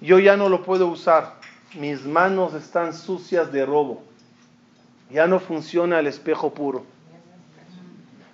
yo 0.00 0.18
ya 0.18 0.36
no 0.36 0.48
lo 0.48 0.62
puedo 0.62 0.86
usar. 0.86 1.34
Mis 1.74 2.04
manos 2.04 2.54
están 2.54 2.92
sucias 2.92 3.52
de 3.52 3.64
robo. 3.64 4.02
Ya 5.10 5.26
no 5.26 5.38
funciona 5.40 5.98
el 5.98 6.06
espejo 6.06 6.52
puro. 6.52 6.84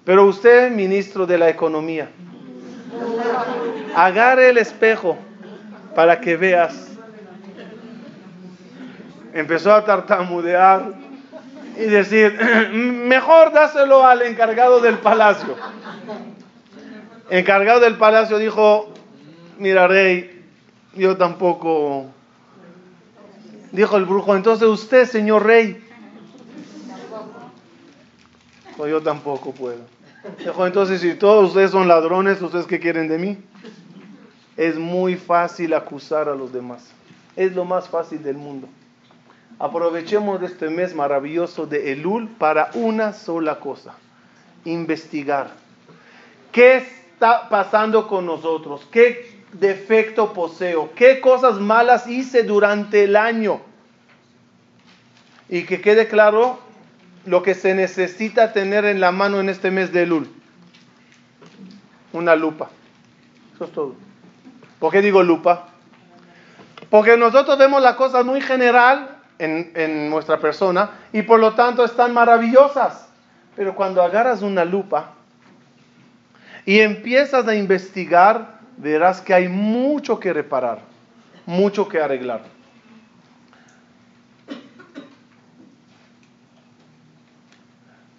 Pero 0.05 0.25
usted, 0.27 0.71
ministro 0.71 1.27
de 1.27 1.37
la 1.37 1.49
Economía, 1.49 2.09
agarre 3.97 4.51
el 4.51 4.59
espejo 4.59 5.17
para 5.95 6.21
que 6.21 6.37
veas. 6.37 6.89
Empezó 9.33 9.73
a 9.73 9.85
tartamudear 9.85 10.93
y 11.79 11.85
decir, 11.85 12.39
mejor 12.73 13.53
dáselo 13.53 14.07
al 14.07 14.23
encargado 14.23 14.81
del 14.81 14.99
palacio. 14.99 15.57
encargado 17.31 17.81
del 17.81 17.97
palacio 17.97 18.39
dijo, 18.39 18.93
mira 19.59 19.89
rey, 19.89 20.45
yo 20.95 21.17
tampoco. 21.17 22.07
Dijo 23.73 23.97
el 23.97 24.05
brujo, 24.05 24.37
entonces 24.37 24.69
usted, 24.69 25.07
señor 25.07 25.45
rey. 25.45 25.83
Yo 28.79 29.03
tampoco 29.03 29.53
puedo. 29.53 29.81
Dijo, 30.39 30.67
entonces 30.67 31.01
si 31.01 31.15
todos 31.15 31.49
ustedes 31.49 31.71
son 31.71 31.89
ladrones, 31.89 32.43
¿ustedes 32.43 32.67
qué 32.67 32.79
quieren 32.79 33.09
de 33.09 33.19
mí? 33.19 33.39
Es 34.57 34.77
muy 34.77 35.17
fácil 35.17 35.75
acusar 35.75 36.29
a 36.29 36.35
los 36.35 36.53
demás. 36.53 36.91
Es 37.37 37.55
lo 37.55 37.65
más 37.65 37.89
fácil 37.89 38.23
del 38.23 38.37
mundo. 38.37 38.69
Aprovechemos 39.59 40.43
este 40.43 40.69
mes 40.69 40.95
maravilloso 40.95 41.67
de 41.67 41.93
Elul 41.93 42.29
para 42.29 42.71
una 42.75 43.13
sola 43.13 43.59
cosa, 43.59 43.95
investigar. 44.65 45.51
¿Qué 46.53 46.77
está 46.77 47.49
pasando 47.49 48.07
con 48.07 48.27
nosotros? 48.27 48.87
¿Qué 48.91 49.45
defecto 49.53 50.33
poseo? 50.35 50.91
¿Qué 50.95 51.21
cosas 51.21 51.59
malas 51.59 52.07
hice 52.07 52.43
durante 52.43 53.05
el 53.05 53.17
año? 53.17 53.61
Y 55.49 55.65
que 55.65 55.81
quede 55.81 56.09
claro 56.09 56.59
lo 57.25 57.43
que 57.43 57.55
se 57.55 57.75
necesita 57.75 58.53
tener 58.53 58.85
en 58.85 59.01
la 59.01 59.11
mano 59.11 59.41
en 59.41 59.49
este 59.49 59.71
mes 59.71 59.93
de 59.93 60.07
Lul. 60.07 60.29
Una 62.13 62.37
lupa. 62.37 62.71
Eso 63.55 63.65
es 63.65 63.73
todo. 63.73 63.95
¿Por 64.79 64.93
qué 64.93 65.01
digo 65.01 65.23
lupa? 65.23 65.69
Porque 66.91 67.17
nosotros 67.17 67.59
vemos 67.59 67.83
las 67.83 67.97
cosas 67.97 68.25
muy 68.25 68.41
general 68.41 69.17
en, 69.39 69.73
en 69.75 70.11
nuestra 70.11 70.39
persona 70.39 70.91
y 71.13 71.23
por 71.23 71.41
lo 71.41 71.55
tanto 71.55 71.85
están 71.85 72.13
maravillosas. 72.13 73.09
Pero 73.57 73.75
cuando 73.75 74.03
agarras 74.03 74.43
una 74.43 74.65
lupa 74.65 75.13
y 76.65 76.81
empiezas 76.81 77.49
a 77.49 77.55
investigar 77.55 78.57
verás 78.77 79.21
que 79.21 79.35
hay 79.35 79.49
mucho 79.49 80.21
que 80.21 80.33
reparar, 80.33 80.81
mucho 81.47 81.89
que 81.89 82.01
arreglar. 82.01 82.43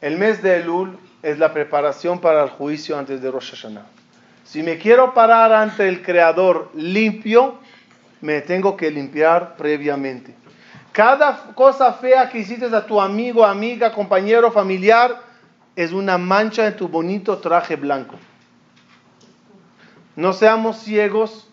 El 0.02 0.18
mes 0.18 0.42
de 0.42 0.58
Elul 0.58 0.98
es 1.24 1.40
la 1.40 1.54
preparación 1.54 2.20
para 2.20 2.44
el 2.44 2.50
juicio 2.50 2.98
antes 2.98 3.22
de 3.22 3.32
Rosh 3.32 3.52
Hashanah. 3.52 3.97
Si 4.48 4.64
me 4.64 4.78
quiero 4.78 5.14
parar 5.14 5.52
ante 5.52 5.90
el 5.90 6.02
Creador 6.02 6.72
limpio, 6.74 7.60
me 8.22 8.40
tengo 8.40 8.78
que 8.78 8.90
limpiar 8.90 9.58
previamente. 9.58 10.34
Cada 10.94 11.54
cosa 11.54 11.92
fea 11.92 12.30
que 12.30 12.40
hiciste 12.40 12.66
a 12.74 12.86
tu 12.86 13.02
amigo, 13.02 13.46
amiga, 13.46 13.92
compañero, 13.92 14.50
familiar, 14.50 15.22
es 15.76 15.92
una 15.92 16.18
mancha 16.18 16.66
en 16.66 16.78
tu 16.78 16.88
bonito 16.88 17.40
traje 17.40 17.76
blanco. 17.76 18.16
No 20.16 20.32
seamos 20.32 20.78
ciegos 20.78 21.50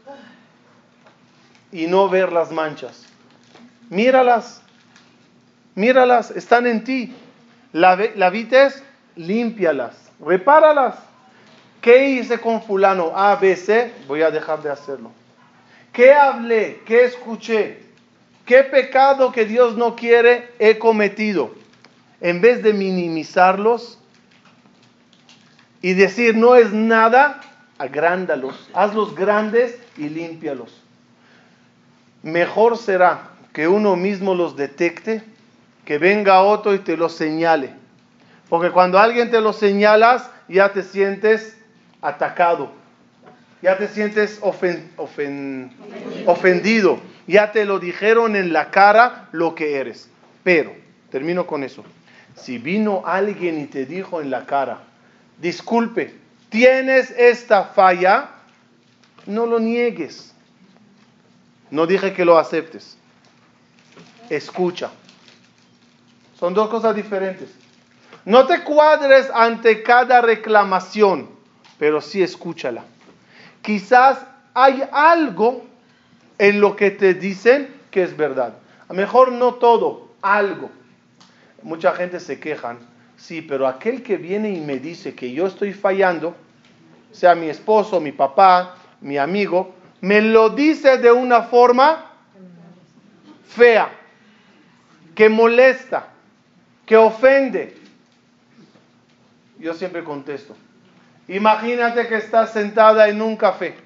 y 1.72 1.88
no 1.88 2.08
ver 2.08 2.32
las 2.32 2.52
manchas. 2.52 3.06
Míralas, 3.90 4.62
míralas, 5.74 6.30
están 6.30 6.68
en 6.68 6.84
ti. 6.84 7.12
La, 7.72 7.98
la 8.14 8.30
vites, 8.30 8.84
límpialas, 9.16 10.12
repáralas. 10.24 10.94
¿Qué 11.84 12.08
hice 12.08 12.40
con 12.40 12.62
fulano 12.62 13.12
A, 13.14 13.36
B, 13.36 13.54
C? 13.56 13.92
Voy 14.08 14.22
a 14.22 14.30
dejar 14.30 14.62
de 14.62 14.70
hacerlo. 14.70 15.10
¿Qué 15.92 16.14
hablé? 16.14 16.80
¿Qué 16.86 17.04
escuché? 17.04 17.78
¿Qué 18.46 18.62
pecado 18.62 19.30
que 19.30 19.44
Dios 19.44 19.76
no 19.76 19.94
quiere 19.94 20.48
he 20.58 20.78
cometido? 20.78 21.54
En 22.22 22.40
vez 22.40 22.62
de 22.62 22.72
minimizarlos 22.72 23.98
y 25.82 25.92
decir 25.92 26.34
no 26.38 26.56
es 26.56 26.72
nada, 26.72 27.42
agrándalos, 27.76 28.66
hazlos 28.72 29.14
grandes 29.14 29.78
y 29.98 30.08
límpialos. 30.08 30.80
Mejor 32.22 32.78
será 32.78 33.28
que 33.52 33.68
uno 33.68 33.94
mismo 33.94 34.34
los 34.34 34.56
detecte, 34.56 35.22
que 35.84 35.98
venga 35.98 36.40
otro 36.40 36.72
y 36.72 36.78
te 36.78 36.96
los 36.96 37.12
señale. 37.12 37.74
Porque 38.48 38.70
cuando 38.70 38.98
alguien 38.98 39.30
te 39.30 39.42
los 39.42 39.56
señalas, 39.56 40.30
ya 40.48 40.72
te 40.72 40.82
sientes 40.82 41.58
atacado, 42.04 42.70
ya 43.62 43.78
te 43.78 43.88
sientes 43.88 44.38
ofendido, 46.26 47.00
ya 47.26 47.50
te 47.50 47.64
lo 47.64 47.78
dijeron 47.78 48.36
en 48.36 48.52
la 48.52 48.70
cara 48.70 49.28
lo 49.32 49.54
que 49.54 49.76
eres. 49.76 50.10
Pero, 50.42 50.74
termino 51.10 51.46
con 51.46 51.64
eso, 51.64 51.82
si 52.36 52.58
vino 52.58 53.02
alguien 53.06 53.58
y 53.60 53.64
te 53.64 53.86
dijo 53.86 54.20
en 54.20 54.30
la 54.30 54.44
cara, 54.44 54.80
disculpe, 55.38 56.14
tienes 56.50 57.10
esta 57.12 57.64
falla, 57.64 58.28
no 59.26 59.46
lo 59.46 59.58
niegues. 59.58 60.34
No 61.70 61.86
dije 61.86 62.12
que 62.12 62.26
lo 62.26 62.38
aceptes. 62.38 62.98
escucha. 64.28 64.90
Son 66.38 66.52
dos 66.52 66.68
cosas 66.68 66.94
diferentes. 66.94 67.48
No 68.24 68.46
te 68.46 68.62
cuadres 68.62 69.30
ante 69.32 69.82
cada 69.82 70.20
reclamación, 70.20 71.33
pero 71.78 72.00
sí 72.00 72.22
escúchala. 72.22 72.84
Quizás 73.62 74.18
hay 74.52 74.82
algo 74.92 75.64
en 76.38 76.60
lo 76.60 76.76
que 76.76 76.90
te 76.90 77.14
dicen 77.14 77.68
que 77.90 78.02
es 78.02 78.16
verdad. 78.16 78.54
A 78.88 78.92
mejor 78.92 79.32
no 79.32 79.54
todo, 79.54 80.08
algo. 80.20 80.70
Mucha 81.62 81.92
gente 81.92 82.20
se 82.20 82.38
quejan, 82.38 82.78
sí, 83.16 83.42
pero 83.42 83.66
aquel 83.66 84.02
que 84.02 84.16
viene 84.16 84.50
y 84.50 84.60
me 84.60 84.78
dice 84.78 85.14
que 85.14 85.32
yo 85.32 85.46
estoy 85.46 85.72
fallando, 85.72 86.34
sea 87.12 87.34
mi 87.34 87.48
esposo, 87.48 88.00
mi 88.00 88.12
papá, 88.12 88.76
mi 89.00 89.16
amigo, 89.16 89.74
me 90.00 90.20
lo 90.20 90.50
dice 90.50 90.98
de 90.98 91.10
una 91.10 91.42
forma 91.42 92.10
fea, 93.46 93.88
que 95.14 95.28
molesta, 95.28 96.08
que 96.84 96.96
ofende. 96.96 97.76
Yo 99.58 99.72
siempre 99.72 100.04
contesto, 100.04 100.54
imagínate 101.28 102.06
que 102.06 102.16
estás 102.16 102.52
sentada 102.52 103.08
en 103.08 103.22
un 103.22 103.36
café 103.36 103.76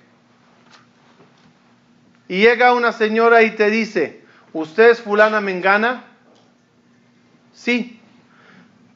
y 2.29 2.43
llega 2.43 2.75
una 2.75 2.93
señora 2.93 3.43
y 3.43 3.53
te 3.53 3.71
dice, 3.71 4.23
¿usted 4.53 4.91
es 4.91 5.01
fulana 5.01 5.41
mengana? 5.41 6.05
Sí. 7.55 8.01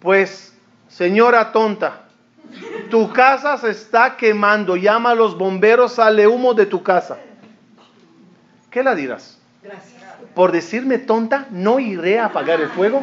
Pues, 0.01 0.55
señora 0.89 1.51
tonta, 1.51 2.03
tu 2.91 3.11
casa 3.13 3.57
se 3.57 3.71
está 3.71 4.17
quemando, 4.17 4.77
llama 4.77 5.13
a 5.13 5.15
los 5.15 5.39
bomberos, 5.39 5.95
sale 5.95 6.27
humo 6.27 6.53
de 6.53 6.67
tu 6.67 6.83
casa. 6.83 7.17
¿Qué 8.71 8.83
la 8.83 8.95
dirás? 8.95 9.39
Gracias. 9.63 10.03
Por 10.35 10.53
decirme 10.53 10.99
tonta, 10.99 11.47
no 11.51 11.79
iré 11.79 12.19
a 12.19 12.27
apagar 12.27 12.61
el 12.61 12.69
fuego. 12.69 13.03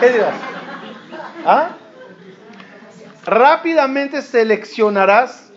¿Qué 0.00 0.10
dirás? 0.10 0.34
¿Ah? 1.44 1.70
Rápidamente 3.24 4.20
seleccionarás, 4.20 5.50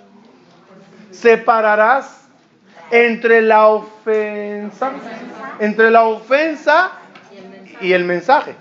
separarás 1.11 2.28
entre 2.91 3.41
la 3.41 3.68
ofensa, 3.68 4.91
entre 5.59 5.89
la 5.89 6.03
ofensa 6.03 6.91
y 7.82 7.93
el 7.93 8.03
mensaje. 8.03 8.55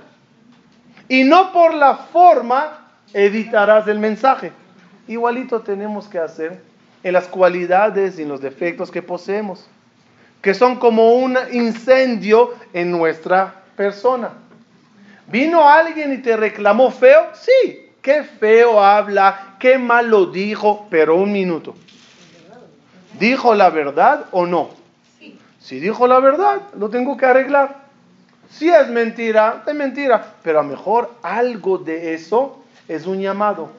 Y 1.08 1.24
no 1.24 1.52
por 1.52 1.74
la 1.74 1.96
forma 1.96 2.88
editarás 3.12 3.86
el 3.88 3.98
mensaje. 3.98 4.52
Igualito 5.06 5.60
tenemos 5.60 6.08
que 6.08 6.18
hacer 6.18 6.62
en 7.02 7.12
las 7.12 7.28
cualidades 7.28 8.18
y 8.18 8.22
en 8.22 8.28
los 8.28 8.40
defectos 8.40 8.90
que 8.90 9.02
poseemos, 9.02 9.66
que 10.40 10.54
son 10.54 10.76
como 10.76 11.12
un 11.16 11.36
incendio 11.52 12.54
en 12.72 12.90
nuestra 12.90 13.62
persona. 13.76 14.30
¿Vino 15.26 15.68
alguien 15.68 16.14
y 16.14 16.18
te 16.18 16.36
reclamó 16.36 16.90
feo? 16.90 17.28
Sí, 17.34 17.83
qué 18.04 18.22
feo 18.22 18.84
habla, 18.84 19.56
qué 19.58 19.78
mal 19.78 20.08
lo 20.08 20.26
dijo, 20.26 20.86
pero 20.90 21.16
un 21.16 21.32
minuto. 21.32 21.74
¿Dijo 23.18 23.54
la 23.54 23.70
verdad 23.70 24.26
o 24.30 24.44
no? 24.44 24.68
Si 25.58 25.80
dijo 25.80 26.06
la 26.06 26.20
verdad, 26.20 26.60
lo 26.78 26.90
tengo 26.90 27.16
que 27.16 27.24
arreglar. 27.24 27.82
Si 28.50 28.68
es 28.68 28.88
mentira, 28.88 29.64
es 29.66 29.74
mentira, 29.74 30.34
pero 30.42 30.60
a 30.60 30.62
lo 30.62 30.68
mejor 30.68 31.14
algo 31.22 31.78
de 31.78 32.12
eso 32.12 32.62
es 32.88 33.06
un 33.06 33.22
llamado. 33.22 33.70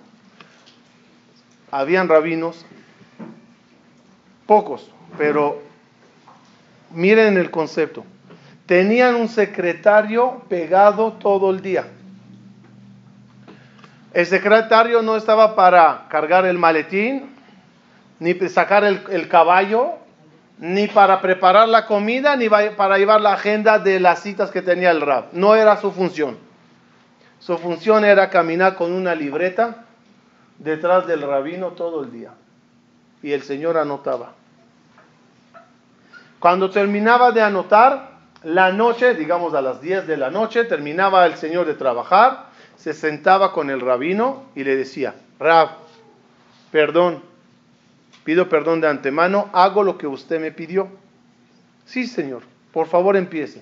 Habían 1.70 2.10
rabinos, 2.10 2.66
pocos, 4.48 4.90
pero 5.20 5.62
miren 6.90 7.38
el 7.38 7.52
concepto. 7.52 8.04
Tenían 8.66 9.14
un 9.14 9.30
secretario 9.30 10.42
pegado 10.50 11.14
todo 11.14 11.52
el 11.52 11.62
día. 11.62 11.86
El 14.16 14.26
secretario 14.26 15.02
no 15.02 15.18
estaba 15.18 15.58
para 15.58 16.06
cargar 16.08 16.46
el 16.46 16.58
maletín, 16.58 17.36
ni 18.20 18.34
sacar 18.48 18.86
el, 18.86 19.28
caballo, 19.28 19.96
ni 20.58 20.88
para 20.88 21.22
preparar 21.22 21.68
la 21.68 21.86
comida, 21.86 22.38
ni 22.38 22.48
para 22.48 22.98
llevar 22.98 23.20
la 23.20 23.34
agenda 23.34 23.78
de 23.78 24.00
las 24.00 24.22
citas 24.22 24.52
que 24.52 24.62
tenía 24.62 24.92
el 24.92 25.02
rab. 25.02 25.26
No 25.34 25.54
era 25.54 25.76
su 25.82 25.92
función. 25.92 26.38
Su 27.42 27.58
función 27.58 28.06
era 28.06 28.30
caminar 28.30 28.76
con 28.76 28.94
una 28.94 29.14
libreta 29.16 29.84
detrás 30.60 31.08
del 31.08 31.22
rabino 31.22 31.72
todo 31.72 32.02
el 32.02 32.14
día. 32.14 32.32
Y 33.22 33.34
el 33.34 33.42
Señor 33.42 33.78
anotaba. 33.78 34.32
Cuando 36.40 36.70
terminaba 36.70 37.34
de 37.34 37.42
anotar, 37.42 38.12
la 38.44 38.72
noche, 38.72 39.14
digamos 39.14 39.54
a 39.54 39.62
las 39.62 39.82
10 39.82 40.08
de 40.08 40.16
la 40.16 40.32
noche, 40.32 40.64
terminaba 40.64 41.26
el 41.26 41.36
Señor 41.36 41.66
de 41.66 41.74
trabajar, 41.74 42.55
se 42.78 42.94
sentaba 42.94 43.52
con 43.52 43.70
el 43.70 43.82
rabino 43.82 44.44
y 44.56 44.64
le 44.64 44.76
decía, 44.76 45.16
Rab, 45.40 45.70
perdón, 46.72 47.22
Pido 48.26 48.50
perdón 48.50 48.82
de 48.82 48.88
antemano, 48.88 49.50
hago 49.54 49.84
lo 49.84 50.00
que 50.00 50.08
usted 50.08 50.42
me 50.42 50.52
pidió. 50.52 50.90
Sí, 51.86 52.08
Señor, 52.08 52.42
por 52.74 52.88
favor 52.88 53.16
empiece. 53.16 53.62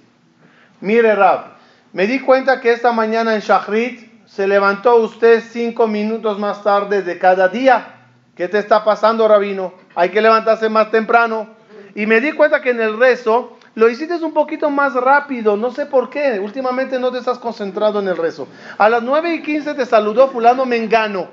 Mire, 0.79 1.13
Rab, 1.13 1.57
me 1.91 2.07
di 2.07 2.21
cuenta 2.21 2.61
que 2.61 2.71
esta 2.71 2.93
mañana 2.93 3.35
en 3.35 3.41
Shachrit 3.41 4.25
se 4.25 4.47
levantó 4.47 4.95
usted 4.95 5.43
cinco 5.51 5.85
minutos 5.85 6.39
más 6.39 6.63
tarde 6.63 7.01
de 7.01 7.19
cada 7.19 7.49
día. 7.49 8.05
¿Qué 8.37 8.47
te 8.47 8.57
está 8.57 8.85
pasando, 8.85 9.27
Rabino? 9.27 9.73
Hay 9.95 10.09
que 10.09 10.21
levantarse 10.21 10.69
más 10.69 10.89
temprano. 10.89 11.49
Y 11.93 12.05
me 12.05 12.21
di 12.21 12.31
cuenta 12.31 12.61
que 12.61 12.69
en 12.69 12.79
el 12.79 12.97
rezo 12.97 13.57
lo 13.75 13.89
hiciste 13.89 14.15
un 14.15 14.33
poquito 14.33 14.69
más 14.69 14.93
rápido, 14.93 15.57
no 15.57 15.71
sé 15.71 15.85
por 15.85 16.09
qué. 16.09 16.39
Últimamente 16.39 16.99
no 16.99 17.11
te 17.11 17.17
estás 17.17 17.39
concentrado 17.39 17.99
en 17.99 18.07
el 18.07 18.17
rezo. 18.17 18.47
A 18.77 18.89
las 18.89 19.01
9 19.01 19.35
y 19.35 19.41
15 19.41 19.73
te 19.73 19.85
saludó 19.85 20.27
fulano 20.27 20.65
Mengano 20.65 21.27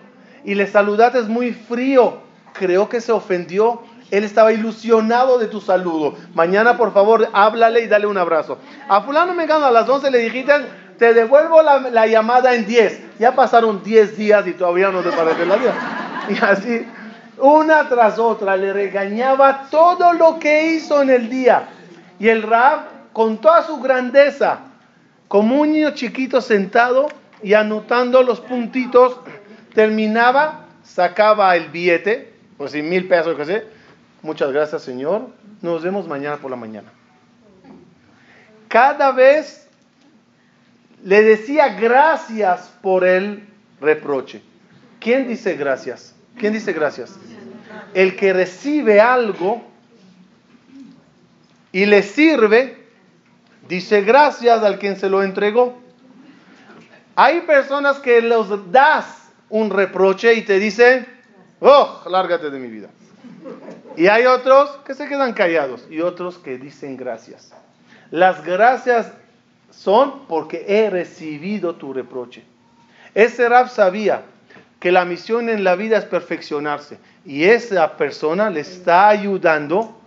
y 0.45 0.55
le 0.55 0.67
saludaste 0.67 1.21
muy 1.23 1.53
frío 1.53 2.31
creo 2.53 2.89
que 2.89 3.01
se 3.01 3.13
ofendió. 3.13 3.83
Él 4.11 4.25
estaba 4.25 4.53
ilusionado 4.53 5.39
de 5.39 5.47
tu 5.47 5.61
saludo. 5.61 6.17
Mañana, 6.35 6.77
por 6.77 6.93
favor, 6.93 7.29
háblale 7.33 7.83
y 7.83 7.87
dale 7.87 8.07
un 8.07 8.19
abrazo. 8.19 8.59
A 8.89 9.03
fulano 9.03 9.35
me 9.35 9.47
gano 9.47 9.67
a 9.67 9.71
las 9.71 9.89
11 9.89 10.11
le 10.11 10.19
dijiste, 10.19 10.53
te 10.99 11.15
devuelvo 11.15 11.63
la, 11.63 12.07
llamada 12.07 12.55
en 12.55 12.67
10. 12.67 13.19
Ya 13.21 13.35
pasaron 13.37 13.83
10 13.83 14.17
días 14.17 14.47
y 14.47 14.53
todavía 14.53 14.91
no 14.91 15.01
te 15.01 15.13
parece 15.13 15.47
la 15.47 15.57
vida. 15.57 15.75
Y 16.29 16.45
así, 16.45 16.87
una 17.39 17.89
tras 17.89 18.19
otra, 18.19 18.57
le 18.57 18.73
regañaba 18.73 19.69
todo 19.71 20.13
lo 20.13 20.39
que 20.39 20.73
hizo 20.73 21.03
en 21.03 21.11
el 21.11 21.31
día. 21.31 21.69
Y 22.21 22.29
el 22.29 22.43
Rab, 22.43 23.13
con 23.13 23.39
toda 23.39 23.67
su 23.67 23.81
grandeza, 23.81 24.61
como 25.27 25.63
un 25.63 25.73
niño 25.73 25.93
chiquito 25.93 26.41
sentado 26.41 27.09
y 27.43 27.55
anotando 27.55 28.23
los 28.23 28.41
puntitos, 28.41 29.19
terminaba, 29.75 30.67
sacaba 30.85 31.57
el 31.57 31.71
billete, 31.71 32.35
pues 32.59 32.73
si 32.73 32.83
mil 32.83 33.09
pesos, 33.09 33.37
que 33.37 33.45
sé. 33.47 33.65
Muchas 34.23 34.53
gracias, 34.53 34.83
Señor. 34.83 35.29
Nos 35.63 35.83
vemos 35.83 36.07
mañana 36.07 36.37
por 36.37 36.51
la 36.51 36.57
mañana. 36.59 36.93
Cada 38.69 39.13
vez 39.13 39.67
le 41.03 41.23
decía 41.23 41.69
gracias 41.81 42.71
por 42.83 43.05
el 43.05 43.49
reproche. 43.81 44.43
¿Quién 45.01 45.27
dice 45.27 45.57
gracias? 45.57 46.15
¿Quién 46.39 46.53
dice 46.53 46.75
gracias? 46.75 47.19
El 47.95 48.15
que 48.17 48.35
recibe 48.35 49.01
algo 49.01 49.70
y 51.73 51.87
le 51.87 52.03
sirve, 52.03 52.77
dice 53.69 54.03
gracias 54.03 54.63
al 54.63 54.79
quien 54.79 54.97
se 54.97 55.09
lo 55.09 55.23
entregó. 55.23 55.79
Hay 57.17 57.43
personas 57.43 57.99
que 57.99 58.23
los 58.23 58.73
das 58.73 59.31
un 59.49 59.71
reproche 59.71 60.35
y 60.35 60.43
te 60.43 60.59
dicen, 60.59 61.07
¡Oh, 61.61 62.03
lárgate 62.09 62.51
de 62.51 62.59
mi 62.59 62.69
vida! 62.69 62.89
Y 63.97 64.07
hay 64.07 64.27
otros 64.27 64.71
que 64.87 64.95
se 64.95 65.09
quedan 65.09 65.33
callados 65.35 65.87
y 65.91 66.01
otros 66.01 66.39
que 66.39 66.59
dicen 66.59 66.97
gracias. 66.97 67.53
Las 68.11 68.45
gracias 68.45 69.13
son 69.71 70.27
porque 70.27 70.65
he 70.67 70.91
recibido 70.91 71.75
tu 71.75 71.93
reproche. 71.93 72.43
Ese 73.15 73.49
Rab 73.49 73.69
sabía 73.69 74.23
que 74.79 74.91
la 74.91 75.05
misión 75.05 75.49
en 75.49 75.65
la 75.65 75.77
vida 75.77 75.99
es 75.99 76.05
perfeccionarse 76.05 76.99
y 77.25 77.45
esa 77.45 77.97
persona 77.97 78.49
le 78.51 78.61
está 78.61 79.09
ayudando 79.09 80.00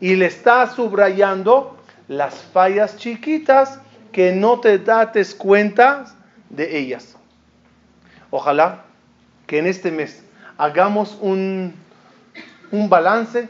y 0.00 0.16
le 0.16 0.26
está 0.26 0.66
subrayando 0.66 1.76
las 2.08 2.34
fallas 2.34 2.96
chiquitas 2.96 3.78
que 4.12 4.32
no 4.32 4.60
te 4.60 4.78
dates 4.78 5.34
cuenta 5.34 6.06
de 6.48 6.78
ellas. 6.78 7.16
Ojalá 8.30 8.84
que 9.46 9.58
en 9.58 9.66
este 9.66 9.90
mes 9.90 10.24
hagamos 10.56 11.18
un, 11.20 11.74
balance, 12.88 13.48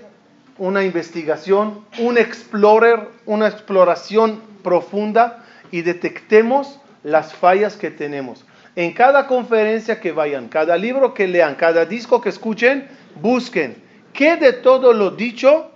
una 0.59 0.85
investigación, 0.85 1.85
un 1.99 2.19
explorer, 2.19 3.09
una 3.27 3.49
exploración 3.49 4.41
profunda 4.63 5.45
y 5.71 5.83
detectemos 5.83 6.79
las 7.03 7.33
fallas 7.33 7.77
que 7.77 7.91
tenemos. 7.91 8.45
En 8.77 8.93
cada 8.93 9.27
conferencia 9.27 10.01
que 10.01 10.13
vayan, 10.13 10.49
cada 10.49 10.77
libro 10.77 11.15
que 11.15 11.27
lean, 11.27 11.55
cada 11.55 11.85
disco 11.85 12.21
que 12.21 12.29
escuchen, 12.29 12.89
busquen 13.21 13.83
qué 14.13 14.37
de 14.37 14.53
todo 14.53 14.93
lo 14.93 15.11
dicho 15.11 15.70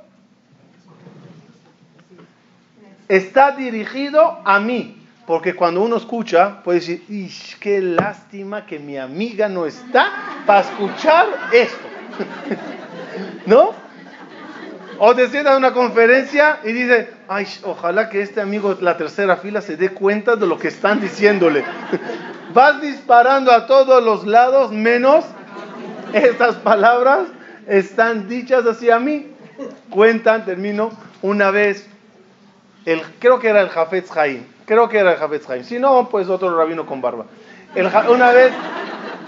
está 3.08 3.52
dirigido 3.52 4.40
a 4.44 4.60
mí. 4.60 5.00
Porque 5.26 5.54
cuando 5.54 5.82
uno 5.82 5.96
escucha, 5.96 6.62
puede 6.62 6.80
decir, 6.80 7.02
qué 7.58 7.80
lástima 7.80 8.66
que 8.66 8.78
mi 8.78 8.98
amiga 8.98 9.48
no 9.48 9.64
está 9.64 10.12
para 10.46 10.60
escuchar 10.60 11.26
esto. 11.50 11.88
¿No? 13.46 13.72
O 14.98 15.14
te 15.14 15.28
sientas 15.28 15.52
en 15.52 15.58
una 15.58 15.72
conferencia 15.72 16.60
y 16.62 16.72
dice, 16.72 17.10
ay, 17.26 17.46
ojalá 17.64 18.08
que 18.10 18.22
este 18.22 18.40
amigo 18.40 18.74
de 18.74 18.82
la 18.82 18.96
tercera 18.96 19.36
fila 19.36 19.60
se 19.60 19.76
dé 19.76 19.88
cuenta 19.90 20.36
de 20.36 20.46
lo 20.46 20.58
que 20.58 20.68
están 20.68 21.00
diciéndole. 21.00 21.64
Vas 22.54 22.80
disparando 22.80 23.50
a 23.50 23.66
todos 23.66 24.04
los 24.04 24.26
lados, 24.26 24.70
menos 24.72 25.24
estas 26.12 26.56
palabras 26.56 27.26
están 27.66 28.28
dichas 28.28 28.64
hacia 28.66 28.98
mí. 28.98 29.28
Cuentan, 29.90 30.44
termino, 30.44 30.90
una 31.22 31.50
vez, 31.50 31.88
creo 33.18 33.38
que 33.38 33.48
era 33.48 33.60
el 33.60 33.68
Jafetz 33.68 34.16
Haim, 34.16 34.44
creo 34.66 34.88
que 34.88 34.98
era 34.98 35.12
el 35.12 35.18
Jafetz 35.18 35.48
Haim, 35.50 35.64
si 35.64 35.78
no, 35.78 36.08
pues 36.08 36.28
otro 36.28 36.56
rabino 36.56 36.86
con 36.86 37.00
barba. 37.00 37.26
una 38.08 38.30
vez, 38.30 38.52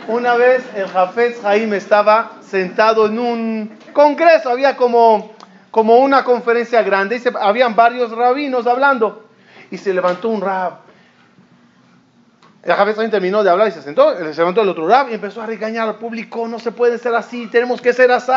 una 0.08 0.36
vez 0.36 0.64
el 0.74 0.88
Jafetz 0.88 1.44
Haim 1.44 1.72
estaba 1.74 2.32
sentado 2.42 3.06
en 3.06 3.18
un 3.18 3.78
congreso, 3.92 4.50
había 4.50 4.76
como, 4.76 5.32
como 5.70 5.98
una 5.98 6.24
conferencia 6.24 6.82
grande, 6.82 7.16
y 7.16 7.18
se, 7.20 7.32
habían 7.40 7.74
varios 7.74 8.10
rabinos 8.12 8.66
hablando, 8.66 9.24
y 9.70 9.78
se 9.78 9.92
levantó 9.92 10.28
un 10.28 10.40
rab 10.40 10.85
el 12.66 12.74
Jafet 12.74 13.10
terminó 13.12 13.44
de 13.44 13.50
hablar 13.50 13.68
y 13.68 13.70
se 13.70 13.80
sentó, 13.80 14.16
se 14.16 14.34
levantó 14.34 14.62
el 14.62 14.68
otro 14.68 14.88
rab 14.88 15.08
y 15.08 15.14
empezó 15.14 15.40
a 15.40 15.46
regañar 15.46 15.88
al 15.88 15.94
público, 15.96 16.48
no 16.48 16.58
se 16.58 16.72
puede 16.72 16.98
ser 16.98 17.14
así, 17.14 17.46
tenemos 17.46 17.80
que 17.80 17.92
ser 17.92 18.10
así. 18.10 18.32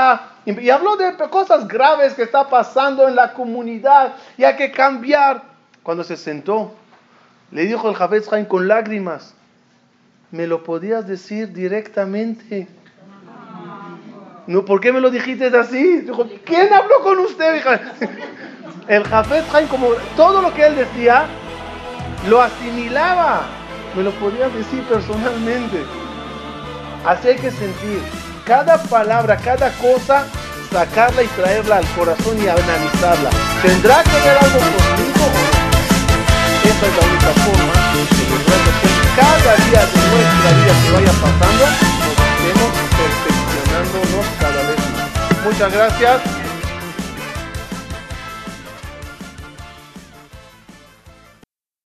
Y 0.45 0.69
habló 0.69 0.97
de 0.97 1.15
cosas 1.32 1.67
graves 1.67 2.13
que 2.13 2.21
está 2.21 2.47
pasando 2.47 3.07
en 3.07 3.15
la 3.15 3.34
comunidad 3.34 4.13
y 4.38 4.43
hay 4.43 4.55
que 4.55 4.71
cambiar. 4.71 5.41
Cuando 5.82 6.03
se 6.03 6.15
sentó, 6.15 6.75
le 7.49 7.65
dijo 7.65 7.89
el 7.89 7.95
Jafet 7.95 8.47
con 8.47 8.67
lágrimas, 8.67 9.34
¿me 10.30 10.45
lo 10.45 10.63
podías 10.63 11.07
decir 11.07 11.51
directamente? 11.51 12.67
No, 14.45 14.63
¿Por 14.63 14.80
qué 14.80 14.93
me 14.93 15.01
lo 15.01 15.09
dijiste 15.09 15.45
así? 15.57 16.01
Dijo, 16.01 16.27
¿quién 16.45 16.71
habló 16.71 16.99
con 17.01 17.17
usted? 17.17 17.63
El 18.88 19.03
Jafet 19.03 19.45
como 19.69 19.89
todo 20.15 20.41
lo 20.41 20.53
que 20.53 20.65
él 20.65 20.75
decía, 20.75 21.25
lo 22.27 22.41
asimilaba 22.41 23.59
me 23.96 24.04
lo 24.04 24.12
podías 24.14 24.54
decir 24.54 24.84
personalmente. 24.84 25.84
Así 27.06 27.30
hay 27.30 27.36
que 27.36 27.52
sentir 27.52 28.02
cada 28.46 28.82
palabra, 28.84 29.38
cada 29.38 29.72
cosa, 29.78 30.26
sacarla 30.72 31.24
y 31.24 31.28
traerla 31.28 31.78
al 31.78 31.86
corazón 31.96 32.38
y 32.38 32.48
analizarla. 32.48 33.30
¿Tendrá 33.62 34.04
que 34.04 34.12
ver 34.12 34.38
algo 34.42 34.60
conmigo? 34.60 35.26
Esa 36.64 36.86
es 36.86 36.98
la 36.98 37.08
única 37.08 37.32
forma 37.44 37.80
que 38.82 39.10
cada 39.16 39.56
día 39.66 39.82
de 39.86 40.00
nuestra 40.10 40.50
vida 40.58 40.74
que 40.84 40.92
vaya 40.94 41.14
pasando, 41.22 41.66
nos 42.06 42.18
estemos 42.30 42.72
perfeccionándonos 43.00 44.26
cada 44.40 44.62
vez 44.68 44.80
más. 44.94 45.46
Muchas 45.46 45.74
gracias. 45.74 46.39